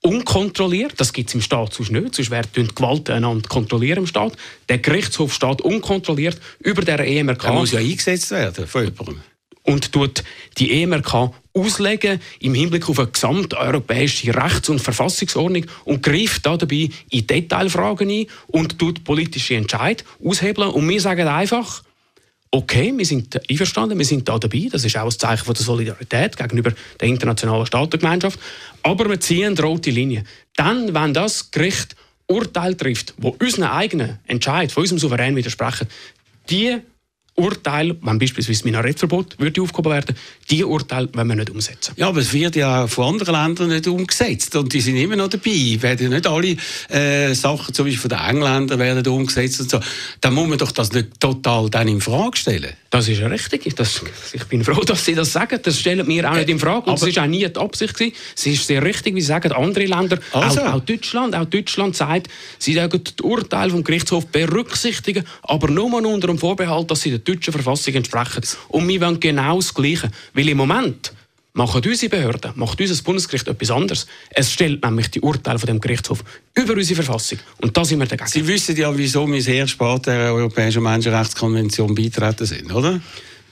[0.01, 0.93] unkontrolliert.
[0.97, 2.15] Das gibt es im Staat sonst nicht.
[2.15, 4.33] Sonst werden die Gewalt einander kontrollieren im Staat.
[4.67, 9.21] Der Gerichtshof steht unkontrolliert über der EMRK Er muss ja eingesetzt werden von jemandem.
[9.67, 10.23] Und tut
[10.57, 16.89] die EMRK auslegen im Hinblick auf eine gesamteuropäische Rechts- und Verfassungsordnung und greift da dabei
[17.09, 20.69] in Detailfragen ein und tut politische Entscheid aushebeln.
[20.69, 21.83] Und wir sagen einfach,
[22.51, 26.37] okay, wir sind einverstanden, wir sind da dabei, das ist auch ein Zeichen der Solidarität
[26.37, 28.39] gegenüber der internationalen Staatengemeinschaft,
[28.83, 30.23] aber wir ziehen die rote Linie.
[30.55, 31.95] Dann, wenn das Gericht
[32.27, 35.87] Urteil trifft, wo unseren eigenen Entscheid, von unserem Souverän widersprechen,
[36.49, 36.77] die
[37.39, 40.15] Urteile, wenn beispielsweise Minarettverbot würde aufgehoben werden,
[40.49, 41.93] die Urteile wollen wir nicht umsetzen.
[41.97, 45.27] Ja, aber es wird ja von anderen Ländern nicht umgesetzt und die sind immer noch
[45.27, 45.77] dabei.
[45.81, 46.55] Werden nicht alle
[46.89, 49.79] äh, Sachen, zum Beispiel von den Engländern, werden umgesetzt und so.
[50.21, 52.73] Dann muss man doch das nicht total dann in Frage stellen.
[52.89, 53.75] Das ist ja richtig.
[53.75, 55.59] Das, ich bin froh, dass Sie das sagen.
[55.61, 56.89] Das stellen wir auch nicht in Frage.
[56.89, 57.93] Und aber- es war auch nie die Absicht.
[57.95, 58.13] Gewesen.
[58.35, 60.61] Es ist sehr richtig, wie Sie sagen, andere Länder, Also.
[60.61, 62.27] auch, auch Deutschland, auch Deutschland sagt,
[62.59, 67.19] sie sagen die Urteile vom Gerichtshof berücksichtigen, aber nur unter dem Vorbehalt, dass sie der
[67.19, 68.43] deutschen Verfassung entsprechen.
[68.69, 70.09] Und wir wollen genau das Gleiche.
[70.37, 71.13] Weil im Moment
[71.53, 74.05] machen unsere Behörden, macht unser Bundesgericht etwas anderes.
[74.29, 76.23] Es stellt nämlich die Urteile von dem Gerichtshof
[76.53, 77.39] über unsere Verfassung.
[77.59, 78.29] Und da sind wir dagegen.
[78.29, 83.01] Sie wissen ja, wieso wir sehr spät der Europäischen Menschenrechtskonvention beitreten sind, oder?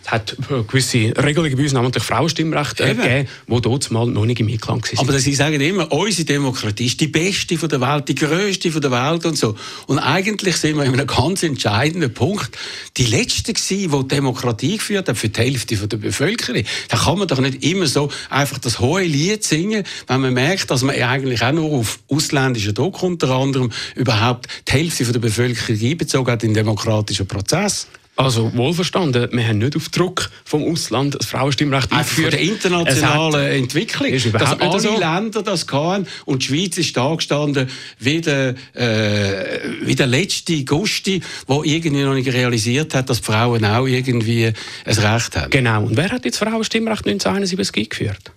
[0.05, 3.01] Es hat äh, gewisse Regelungen bei uns, namentlich Frauenstimmrecht, äh, Eben.
[3.01, 4.99] gegeben, die dort mal noch nicht im Einklang waren.
[4.99, 8.81] Aber Sie sagen immer, unsere Demokratie ist die beste von der Welt, die größte von
[8.81, 9.55] der Welt und so.
[9.87, 12.51] Und eigentlich sind wir in einem ganz entscheidenden Punkt
[12.97, 16.63] die Letzte gewesen, die die Demokratie geführt hat für die Hälfte von der Bevölkerung.
[16.89, 20.69] Da kann man doch nicht immer so einfach das hohe Lied singen, wenn man merkt,
[20.69, 25.19] dass man eigentlich auch nur auf ausländischen Druck unter anderem überhaupt die Hälfte von der
[25.19, 27.87] Bevölkerung einbezogen hat in den demokratischen Prozess.
[28.17, 32.33] Also wohlverstanden, wir haben nicht auf Druck vom Ausland das Frauenstimmrecht Einfach von eingeführt.
[32.33, 34.97] der internationalen Entwicklung, Ist dass alle so.
[34.97, 37.67] Länder das hatten und die Schweiz ist da gestanden
[37.99, 43.65] wie der, äh, wie der letzte Gusti, der irgendwie noch nicht realisiert hat, dass Frauen
[43.65, 44.53] auch irgendwie ein
[44.85, 45.49] Recht haben.
[45.49, 45.83] Genau.
[45.83, 48.31] Und wer hat jetzt das Frauenstimmrecht 1971 eingeführt?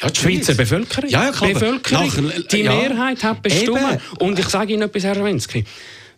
[0.00, 1.10] Ja, Die Schweizer Bevölkerung.
[1.10, 2.06] Ja, ja, klar, Bevölkerung.
[2.06, 2.74] nach- die ja.
[2.74, 4.00] Mehrheit hat bestimmt.
[4.18, 5.64] Und ich sage Ihnen etwas, Herr Schawinski.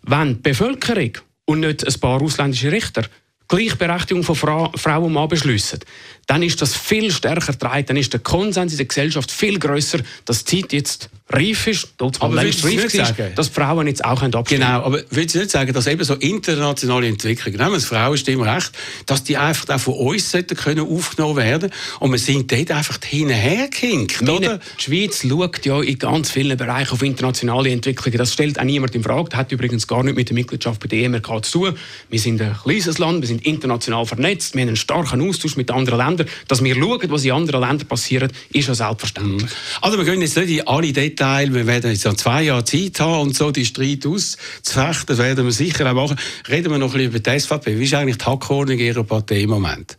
[0.03, 1.11] Wenn die Bevölkerung
[1.45, 3.03] und nicht ein paar ausländische Richter.
[3.47, 5.79] Gleichberechtigung von Fra Frau und Mann beschließen,
[6.27, 9.99] dann ist das viel stärker getragen, dann ist der Konsens in der Gesellschaft viel grösser,
[10.25, 13.33] dass die Zeit jetzt reif ist, Aber längst reif ist, sagen?
[13.35, 14.59] dass Frauen jetzt auch abstimmen können.
[14.61, 18.71] Genau, aber würden Sie nicht sagen, dass eben so internationale Entwicklungen, nehmen wir das Frauenstimmrecht,
[19.05, 22.99] dass die einfach auch von uns sollten können aufgenommen werden und wir sind dort einfach
[23.03, 24.59] hinterhergehinkt, oder?
[24.77, 28.17] die Schweiz schaut ja in ganz vielen Bereichen auf internationale Entwicklungen.
[28.17, 29.29] Das stellt auch niemand in Frage.
[29.29, 31.75] Das hat übrigens gar nicht mit der Mitgliedschaft bei der EMRK zu tun.
[32.09, 35.71] Wir sind ein kleines Land, wir sind international vernetzt, wir haben einen starken Austausch mit
[35.71, 36.12] anderen Ländern.
[36.47, 39.51] Dass wir schauen, was in anderen Ländern passiert, ist ja selbstverständlich.
[39.81, 42.99] Also wir gehen jetzt nicht in alle Details, wir werden jetzt noch zwei Jahre Zeit
[42.99, 46.17] haben und so die Streit auszufechten, das werden wir sicher auch machen.
[46.49, 47.79] Reden wir noch ein bisschen über die SVP.
[47.79, 49.97] Wie ist eigentlich die Hackordnung Ihrer Partei im Moment?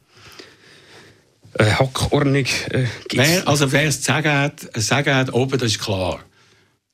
[1.54, 2.86] Äh, Hackordnung äh.
[3.12, 6.20] Wer, also wer es sagen hat, es sagen hat, oben, das ist klar.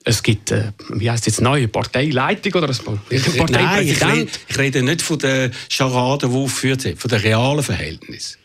[0.05, 4.31] Es gibt, äh, wie heißt jetzt, neue Parteileitung oder ein Nein, ich rede, Parteipräsident.
[4.49, 8.39] ich rede nicht von den Scharaden, die aufgeführt sind, von den realen Verhältnissen.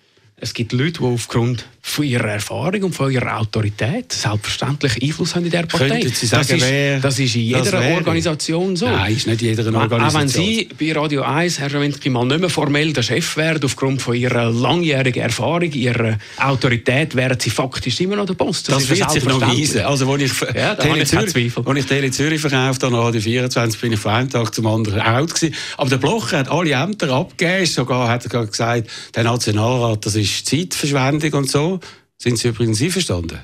[0.45, 5.45] Es gibt Leute, die aufgrund von ihrer Erfahrung und von ihrer Autorität selbstverständlich Einfluss haben
[5.45, 6.01] in der Partei.
[6.01, 7.95] Könnten Sie sagen, das, ist, wer das ist in das jeder?
[7.95, 8.87] Organisation so.
[8.87, 10.21] Nein, ist nicht in jeder Auch Organisation.
[10.21, 14.01] wenn Sie bei Radio 1, Herr Schawinski, mal nicht mehr formell der Chef werden, aufgrund
[14.01, 18.63] von Ihrer langjährigen Erfahrung, Ihrer Autorität, wären Sie faktisch immer noch der Boss.
[18.63, 19.81] Das, ist wird sich noch weisen.
[19.81, 23.93] Also, als ich Ja, Tele Zürich, als ich Tele Zürich verkauft habe, Radio 24, bin
[23.93, 25.53] ich von einem Tag zum anderen out gewesen.
[25.77, 27.67] Aber der Blocher hat alle Ämter abgegeben.
[27.67, 31.74] Sogar hat er gesagt, der Nationalrat, das ist Zeitverschwendung und so.
[32.17, 33.39] Sind Sie übrigens einverstanden?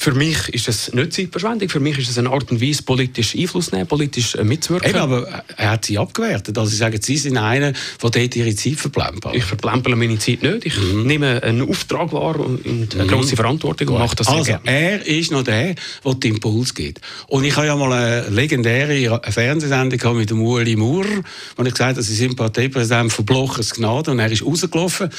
[0.00, 3.34] Für mich ist es nicht Zeitverschwendung, für mich ist es eine Art und Weise, politisch
[3.34, 4.90] Einfluss nehmen, politisch äh, mitzuwirken.
[4.90, 6.56] Eben, aber er hat sie abgewertet.
[6.56, 9.34] Also sie sagen, sie sind einer, der dort ihre Zeit verplempert.
[9.34, 10.66] Ich verplempere meine Zeit nicht.
[10.66, 11.04] Ich mhm.
[11.04, 13.08] nehme einen Auftrag wahr und eine mhm.
[13.08, 14.60] grosse Verantwortung und mache das also, gerne.
[14.66, 15.74] er ist noch der,
[16.04, 17.00] der den Impuls gibt.
[17.26, 21.24] Und ich habe ja mal eine legendäre Fernsehsendung mit dem Ueli Maurer,
[21.56, 25.10] wo ich gesagt habe, sie sind Parteipräsident von Blochers Gnade und er ist rausgelaufen,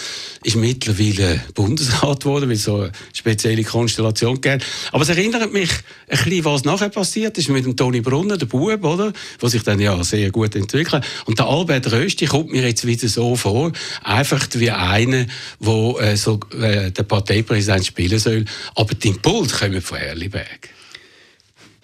[0.46, 5.70] ist mittlerweile Bundesrat geworden, weil es so eine spezielle Konstellation gegeben aber es erinnert mich
[6.08, 9.14] ein bisschen, was nachher passiert ist mit dem Toni Brunner, der Bub, oder?
[9.40, 11.04] Was sich dann ja sehr gut entwickelt.
[11.26, 13.72] Und der Albert Rösti kommt mir jetzt wieder so vor,
[14.04, 15.26] einfach wie einer,
[15.60, 18.46] der äh, so, äh, der Parteipräsident spielen soll.
[18.76, 20.79] Aber die Impulse kommen von Erliberg.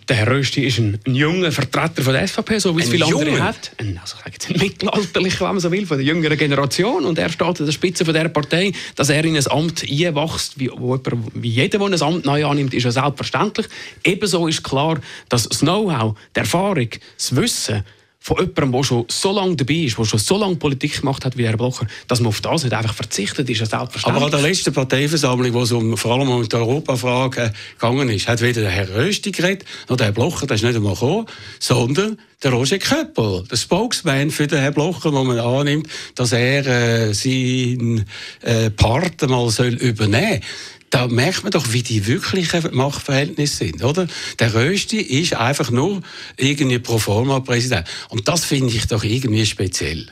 [0.08, 3.06] Der Herr Rösti ist ein, ein junger Vertreter von der SVP, so wie es viele
[3.06, 3.72] andere hat.
[3.78, 7.06] Ein, also ein mittelalterlicher, wenn man so will, von der jüngeren Generation.
[7.06, 8.72] Und er steht an der Spitze von der Partei.
[8.96, 12.46] Dass er in ein Amt einwächst, wie, wo jemand, wie jeder, der ein Amt neu
[12.46, 13.68] annimmt, ist ja selbstverständlich.
[14.04, 15.00] Ebenso ist klar,
[15.30, 17.84] dass das Know-how, die Erfahrung, das Wissen,
[18.26, 21.38] von jemandem, der schon so lange dabei ist, der schon so lange Politik gemacht hat
[21.38, 24.24] wie Herr Blocher, dass man auf das nicht einfach verzichtet, ist ja selbstverständlich.
[24.24, 28.28] Aber an der letzten Parteiversammlung, wo es um, vor allem um die Europafrage gegangen ist,
[28.28, 31.28] hat weder der Herr Rösti geredet, noch der Herr Blocher, der ist nicht einmal gekommen,
[31.60, 36.66] sondern der Roger Köppel, der Spokesman für den Herrn Blocher, wo man annimmt, dass er
[36.66, 38.06] äh, seinen
[38.42, 43.84] äh, Part mal soll übernehmen soll da merkt man doch, wie die wirklichen Machtverhältnisse sind,
[43.84, 44.08] oder?
[44.40, 46.02] Der Rösti ist einfach nur
[46.38, 47.86] irgendwie pro forma Präsident.
[48.08, 50.08] Und das finde ich doch irgendwie speziell.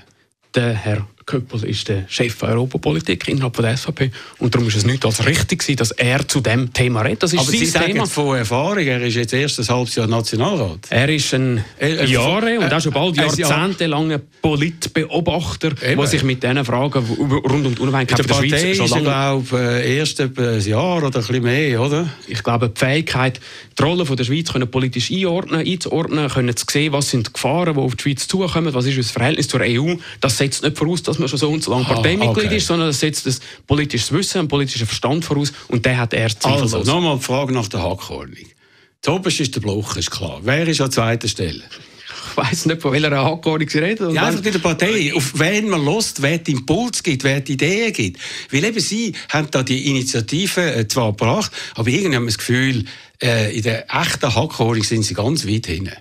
[0.54, 4.86] Der Herr Köppel ist der Chef der Europapolitik innerhalb der SVP und darum ist es
[4.86, 7.24] nicht als richtig dass er zu dem Thema redet.
[7.24, 8.06] Das ist Aber Sie sagen Thema.
[8.06, 10.80] von Erfahrung, er ist jetzt erst ein halbes Jahr Nationalrat.
[10.90, 16.66] Er ist ein äh, Jahre und auch schon bald jahrzehntelanger Politbeobachter, der sich mit diesen
[16.66, 19.42] Fragen rund um die Unabhängigkeit der, der Schweiz schon lange...
[19.44, 22.10] Ich glaube, äh, erst ein Jahr oder ein bisschen mehr, oder?
[22.28, 23.40] Ich glaube, die Fähigkeit,
[23.78, 27.74] die Rolle der Schweiz können politisch einordnen, einzuordnen, können zu sehen, was sind die Gefahren,
[27.74, 31.04] die auf die Schweiz zukommen, was ist das Verhältnis zur EU, das setzt nicht voraus,
[31.04, 32.58] dass man schon so und so lange ah, Parteimitglied okay.
[32.58, 36.30] ist, sondern das setzt das politisches Wissen und politischen Verstand voraus und der hat er
[36.30, 36.74] zweifellos.
[36.74, 38.46] Also, nochmal die Frage nach der Hackordnung.
[39.02, 40.40] Zuoberst ist der Bloch, ist klar.
[40.44, 41.64] Wer ist an zweiter Stelle?
[42.30, 44.14] Ich weiss nicht, von welcher Hackordnung Sie reden.
[44.16, 45.14] Ja, einfach in der Partei.
[45.14, 48.20] Auf wen man lost, wer den Impuls gibt, wer die Ideen gibt.
[48.50, 52.38] Weil eben Sie haben da die Initiative äh, zwar gebracht, aber irgendwie haben wir das
[52.38, 52.86] Gefühl,
[53.22, 55.94] äh, in der echten Hackordnung sind Sie ganz weit hinten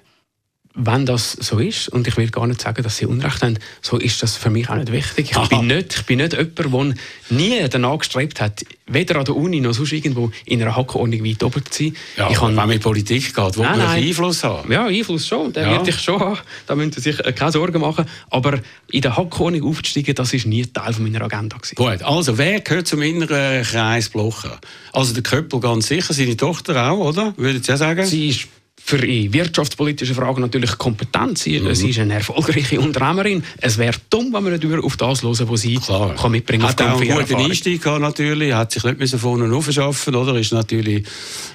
[0.74, 3.98] wenn das so ist, und ich will gar nicht sagen, dass sie Unrecht haben, so
[3.98, 5.30] ist das für mich auch nicht wichtig.
[5.30, 6.96] Ich bin nicht, ich bin nicht jemand,
[7.30, 11.24] der nie danach gestrebt hat, weder an der Uni noch sonst irgendwo in einer Hackordnung
[11.24, 11.96] weit oben zu sein.
[12.16, 14.72] Ja, ich wenn man mit Politik geht, wo man Einfluss haben.
[14.72, 15.70] Ja, Einfluss schon, den ja.
[15.72, 16.38] werde ich schon haben.
[16.66, 18.06] Da müssen Sie sich äh, keine Sorgen machen.
[18.30, 18.58] Aber
[18.90, 21.56] in der Hackordnung aufzusteigen, das ist nie Teil meiner Agenda.
[21.56, 21.74] Gewesen.
[21.74, 24.58] Gut, also wer gehört zum inneren Kreis Blocher?
[24.92, 27.34] Also der Köppel ganz sicher, seine Tochter auch, oder?
[27.36, 28.06] Würden Sie ja sagen?
[28.06, 28.48] Sie ist
[28.84, 31.38] für wirtschaftspolitische Fragen natürlich kompetent.
[31.38, 31.74] Sie, mhm.
[31.74, 33.42] sie ist eine erfolgreiche Unternehmerin.
[33.58, 36.14] Es wäre dumm, wenn wir nicht auf das hören, was sie Klar.
[36.16, 36.70] kann mitbringen kann.
[36.70, 37.46] Hat auch einen guten Erfahrung.
[37.46, 38.52] Einstieg gehabt, natürlich.
[38.52, 40.36] Hat sich nicht von unten aufschaffen oder?
[40.36, 41.06] Ist natürlich,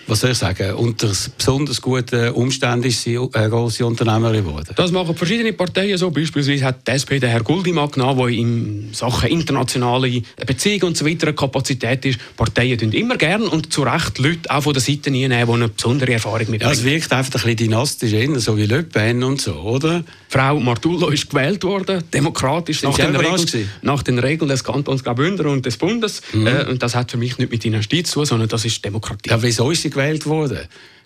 [0.07, 4.73] was soll ich sagen, unter besonders guten Umständen ist sie eine grosse Unternehmerin geworden.
[4.75, 6.09] Das machen verschiedene Parteien so.
[6.09, 11.05] Beispielsweise hat die SP den Herr Guldimann genommen, der in Sachen internationale Beziehungen und so
[11.05, 12.19] weiter eine Kapazität ist.
[12.36, 15.69] Parteien tun immer gern und zu Recht Leute auch von der Seite nehmen, die eine
[15.69, 16.71] besondere Erfahrung mitbringen.
[17.18, 20.03] Einfach ein bisschen dynastisch, so wie Le Pen und so, oder?
[20.30, 25.47] Frau Martullo ist gewählt worden, demokratisch, nach den, Regeln, nach den, Regeln, des Kantons Graubünden
[25.47, 26.22] und des Bundes.
[26.32, 26.45] Mhm.
[26.45, 29.32] Äh, und das hat für mich nicht mit Dynastie zu tun, sondern das ist Demokratie.
[29.32, 30.59] Ja, wieso ist sie gewählt worden?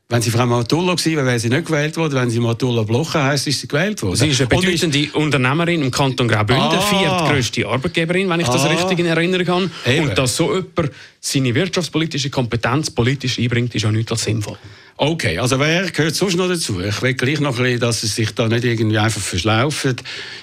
[0.09, 2.16] Wenn sie Frau Martullo gewesen wäre, wäre sie nicht gewählt worden.
[2.16, 4.18] Wenn sie Martullo Blocher heisst, ist sie gewählt worden.
[4.18, 6.82] Sie ist eine bedeutende Unternehmerin im Kanton Graubünden, ah.
[6.82, 8.68] viertgrößte Arbeitgeberin, wenn ich das ah.
[8.68, 9.72] richtig in Erinnerung habe.
[9.86, 10.09] Eben.
[10.09, 10.91] Und dass so jemand
[11.22, 14.57] seine wirtschaftspolitische Kompetenz politisch einbringt, ist auch nicht als sinnvoll.
[15.03, 16.80] Okay, also wer gehört sonst noch dazu?
[16.80, 19.95] Ich will gleich noch ein bisschen, dass es sich da nicht irgendwie einfach verschlaufen.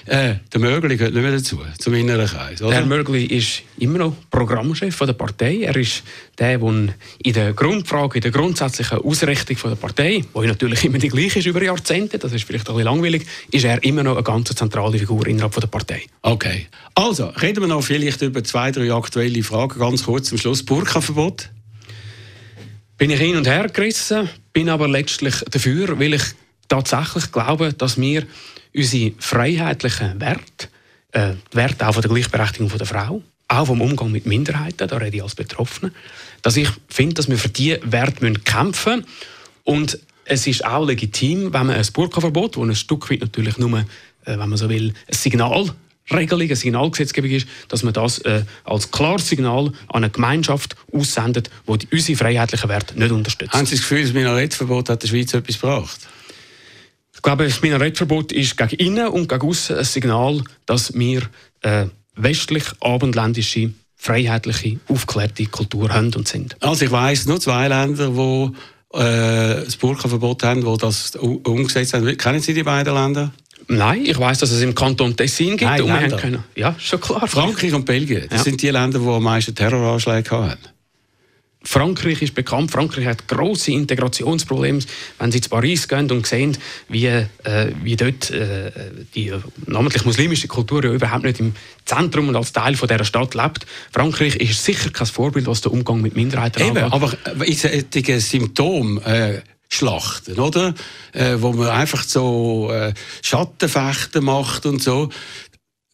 [0.05, 2.61] Äh, der Mögli gehört nicht mehr dazu, zum inneren Kreis.
[2.61, 2.71] Oder?
[2.71, 5.61] Der Mögli ist immer noch Programmchef der Partei.
[5.61, 6.03] Er ist
[6.39, 11.07] der, der in der Grundfrage, in der grundsätzlichen Ausrichtung der Partei, die natürlich immer die
[11.07, 14.23] gleiche ist über Jahrzehnte, das ist vielleicht ein bisschen langweilig, ist er immer noch eine
[14.23, 16.03] ganz zentrale Figur innerhalb der Partei.
[16.21, 20.65] Okay, also reden wir noch vielleicht über zwei, drei aktuelle Fragen, ganz kurz zum Schluss.
[20.69, 21.49] Burka-Verbot?
[22.99, 26.23] bin ich hin und her gerissen, bin aber letztlich dafür, weil ich
[26.67, 28.27] tatsächlich glaube, dass wir
[28.75, 30.67] unsere freiheitlichen Werte,
[31.13, 34.97] äh, die Werte auch von der Gleichberechtigung der Frau, auch vom Umgang mit Minderheiten, da
[34.97, 35.91] rede ich als Betroffener,
[36.41, 39.07] dass ich finde, dass wir für diese Werte kämpfen müssen.
[39.63, 43.79] Und es ist auch legitim, wenn man ein Burka-Verbot, das ein Stück weit natürlich nur,
[43.79, 43.85] äh,
[44.25, 45.73] wenn man so will, ein Signal
[46.11, 51.49] Regelung, eine Signalgesetzgebung ist, dass man das äh, als klares Signal an eine Gemeinschaft aussendet,
[51.67, 53.53] die die, unsere freiheitlichen Werte nicht unterstützt.
[53.53, 55.99] Haben Sie das Gefühl, das Minarettverbot hat der Schweiz etwas gebracht?
[57.13, 61.23] Ich glaube, das Minarettverbot ist gegen innen und gegen außen ein Signal, dass wir
[61.61, 66.55] äh, westlich-abendländische, freiheitliche, aufgeklärte Kultur haben und sind.
[66.61, 72.17] Also ich weiss nur zwei Länder, die äh, das Burka-Verbot haben, die das umgesetzt haben.
[72.17, 73.33] Kennen Sie die beiden Länder?
[73.71, 75.61] Nein, ich weiß, dass es im Kanton Tessin gibt.
[75.61, 77.27] Nein, und wir haben können, ja, schon klar.
[77.27, 78.43] Frankreich und Belgien, das Ja.
[78.43, 80.57] sind die Länder, die am meisten Terroranschläge haben.
[81.61, 82.71] Frankreich ist bekannt.
[82.71, 84.79] Frankreich hat große Integrationsprobleme.
[85.19, 86.57] Wenn Sie zu Paris gehen und sehen,
[86.87, 87.25] wie, äh,
[87.83, 88.71] wie dort äh,
[89.13, 91.53] die äh, namentlich muslimische Kultur ja überhaupt nicht im
[91.85, 93.65] Zentrum und als Teil von dieser Stadt lebt.
[93.91, 96.93] Frankreich ist sicher kein Vorbild, was den Umgang mit Minderheiten Eben, angeht.
[96.93, 99.41] aber in solchen Symptom äh,
[99.71, 100.73] Schlachten, oder?
[101.13, 105.09] Äh, wo man einfach so äh, Schattenfechten macht und so.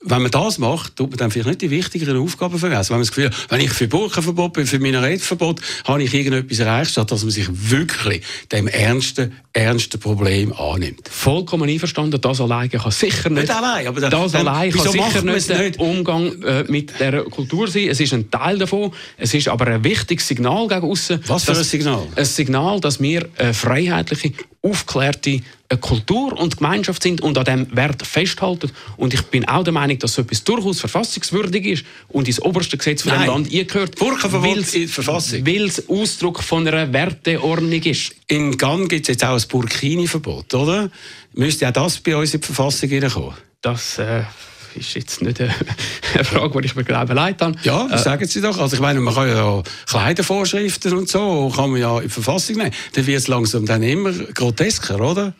[0.07, 2.89] Wenn man das macht, tut man dann vielleicht nicht die wichtigeren Aufgaben vergessen.
[2.91, 6.59] Wenn man das Gefühl hat, wenn ich für Burkenverbot bin, für Minarettverbot, habe ich irgendetwas
[6.59, 11.09] erreicht, statt dass man sich wirklich dem ernsten, ernsten Problem annimmt.
[11.09, 15.21] Vollkommen einverstanden, das alleine kann sicher nicht, Nicht allein, aber das dann- allein kann sicher
[15.23, 15.79] nicht der nicht?
[15.79, 17.87] Umgang äh, mit dieser Kultur sein.
[17.89, 21.19] Es ist ein Teil davon, es ist aber ein wichtiges Signal gegen außen.
[21.25, 22.05] Was für ein Signal?
[22.15, 27.75] Ein Signal, dass wir eine freiheitliche, aufgeklärte äh, Kultur und Gemeinschaft sind und an diesem
[27.75, 28.71] Wert festhalten.
[28.97, 32.77] Und ich bin auch der Meinung, dass so etwas durchaus verfassungswürdig ist und ins oberste
[32.77, 33.95] Gesetz von dem Land eingehört.
[33.95, 35.45] Burkenverbot in Verfassung.
[35.45, 38.13] Weil es Ausdruck von einer Werteordnung ist.
[38.27, 40.91] In Cannes gibt es jetzt auch ein Burkini-Verbot, oder?
[41.33, 43.33] Müsste auch das bei uns in die Verfassung hineinkommen?
[43.61, 44.21] Das äh,
[44.75, 45.51] ist jetzt nicht eine,
[46.13, 47.57] eine Frage, die ich mir glaube leid habe.
[47.63, 48.59] Ja, das sagen Sie doch.
[48.59, 52.57] Also ich meine, man kann ja Kleidervorschriften und so, kann man ja in die Verfassung
[52.57, 52.71] nehmen.
[52.93, 55.33] Dann wird es langsam dann immer grotesker, oder?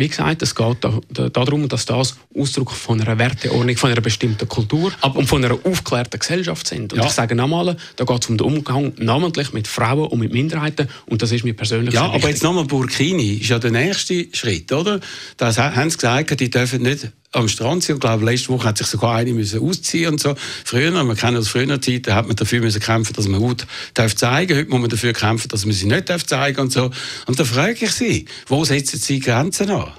[0.00, 4.00] Wie gesagt, es geht da, da, darum, dass das Ausdruck von einer Werteordnung, von einer
[4.00, 6.92] bestimmten Kultur und von einer aufgeklärten Gesellschaft sind.
[6.94, 7.06] Und Ja.
[7.06, 10.88] ich sage nochmal, da geht es um den Umgang namentlich mit Frauen und mit Minderheiten
[11.06, 12.30] und das ist mir persönlich Ja, aber wichtig.
[12.30, 15.00] jetzt nochmal Burkini ist ja der nächste Schritt, oder?
[15.36, 17.96] Da haben sie gesagt, die dürfen nicht am Strand sein.
[17.96, 20.34] Ich glaube, letzte Woche hat sich sogar eine müssen ausziehen und so.
[20.64, 24.14] Früher, wir kennen aus früheren Zeiten, hat man dafür müssen kämpfen, dass man Haut darf
[24.16, 24.56] zeigen.
[24.56, 26.90] Heute muss man dafür kämpfen, dass man sie nicht darf zeigen und so.
[27.26, 29.92] Und da frage ich Sie, wo setzen Sie Grenzen an?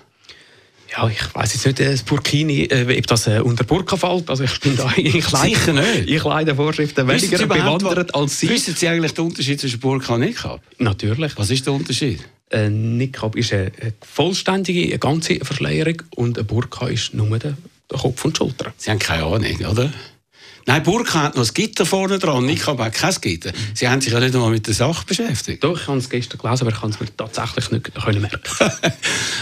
[0.92, 4.30] Ja, ich weiß jetzt nicht, äh, das Burkini, äh, ob das äh, unter Burka fällt.
[4.30, 6.10] Also ich bin da in Kleider, Sicher nicht.
[6.10, 8.50] in Kleidervorschriften weniger bewandert als Sie.
[8.50, 10.62] Wissen Sie eigentlich den Unterschied zwischen Burka und Niqab?
[10.80, 11.32] Natürlich.
[11.38, 12.20] Was ist der Unterschied?
[12.52, 17.56] Ein Niqab ist eine, eine vollständige, eine ganze Verschleierung und ein Burka ist nur der,
[17.88, 18.74] Kopf und die Schultern.
[18.78, 19.92] Sie haben keine Ahnung, oder?
[20.68, 23.52] Nein, Burka hat noch ein Gitter vorne dran, Niqab hat kein Gitter.
[23.74, 25.64] Sie haben sich ja nicht einmal mit der Sache beschäftigt.
[25.64, 28.40] Doch, ich habe es gestern gelesen, aber ich kann es mir tatsächlich nicht können merken.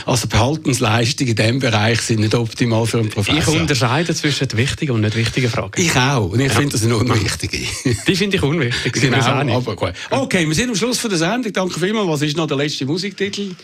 [0.06, 3.54] Also Behaltensleistungen in diesem Bereich sind nicht optimal für einen Ich Professor.
[3.54, 5.80] unterscheide zwischen wichtigen und nicht wichtigen Fragen.
[5.80, 6.32] Ich auch.
[6.32, 7.58] Und ich finde das eine unwichtige.
[8.08, 8.96] Die finde ich unwichtig.
[8.96, 9.94] Sie genau, auch aber gut.
[10.10, 11.54] Okay, wir sind am Schluss von der Sendung.
[11.54, 12.08] Danke vielmals.
[12.08, 13.56] Was ist noch der letzte Musiktitel?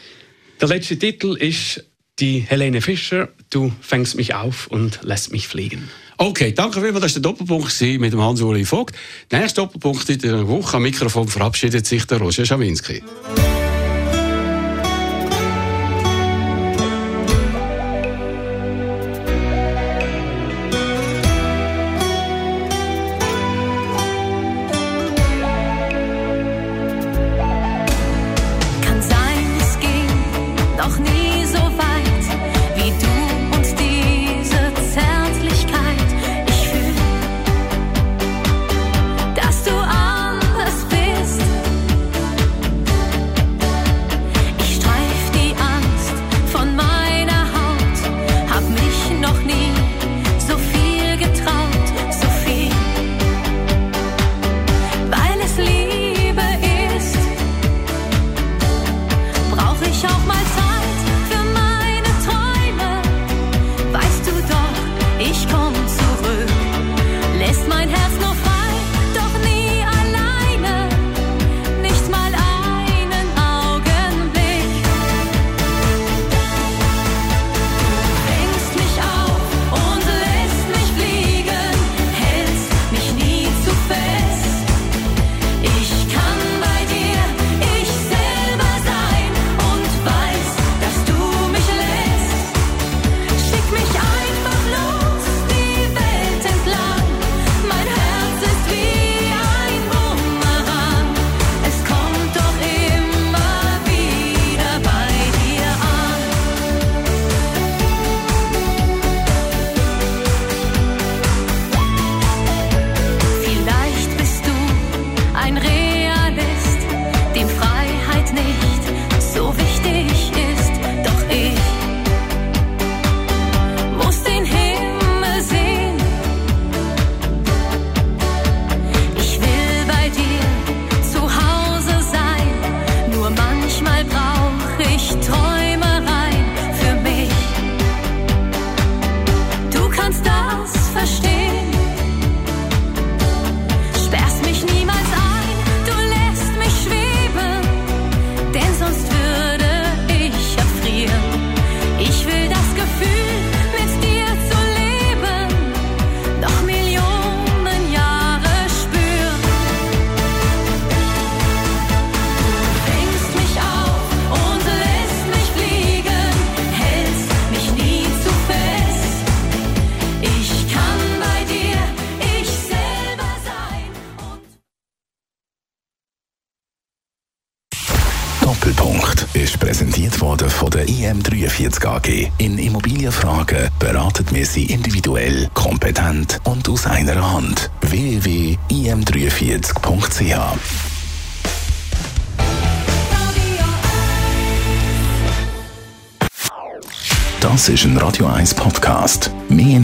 [0.61, 1.83] Der letzte Titel ist
[2.20, 5.89] die Helene Fischer, Du fängst mich auf und lässt mich fliegen.
[6.18, 7.01] Okay, danke vielmals.
[7.01, 8.95] Das war der Doppelpunkt mit dem Hans-Uli Vogt.
[9.32, 13.01] Der nächste Doppelpunkt in der Woche am Mikrofon verabschiedet sich der Roger Schawinski.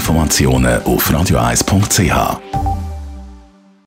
[0.01, 2.50] Informationen auf radio1.ch.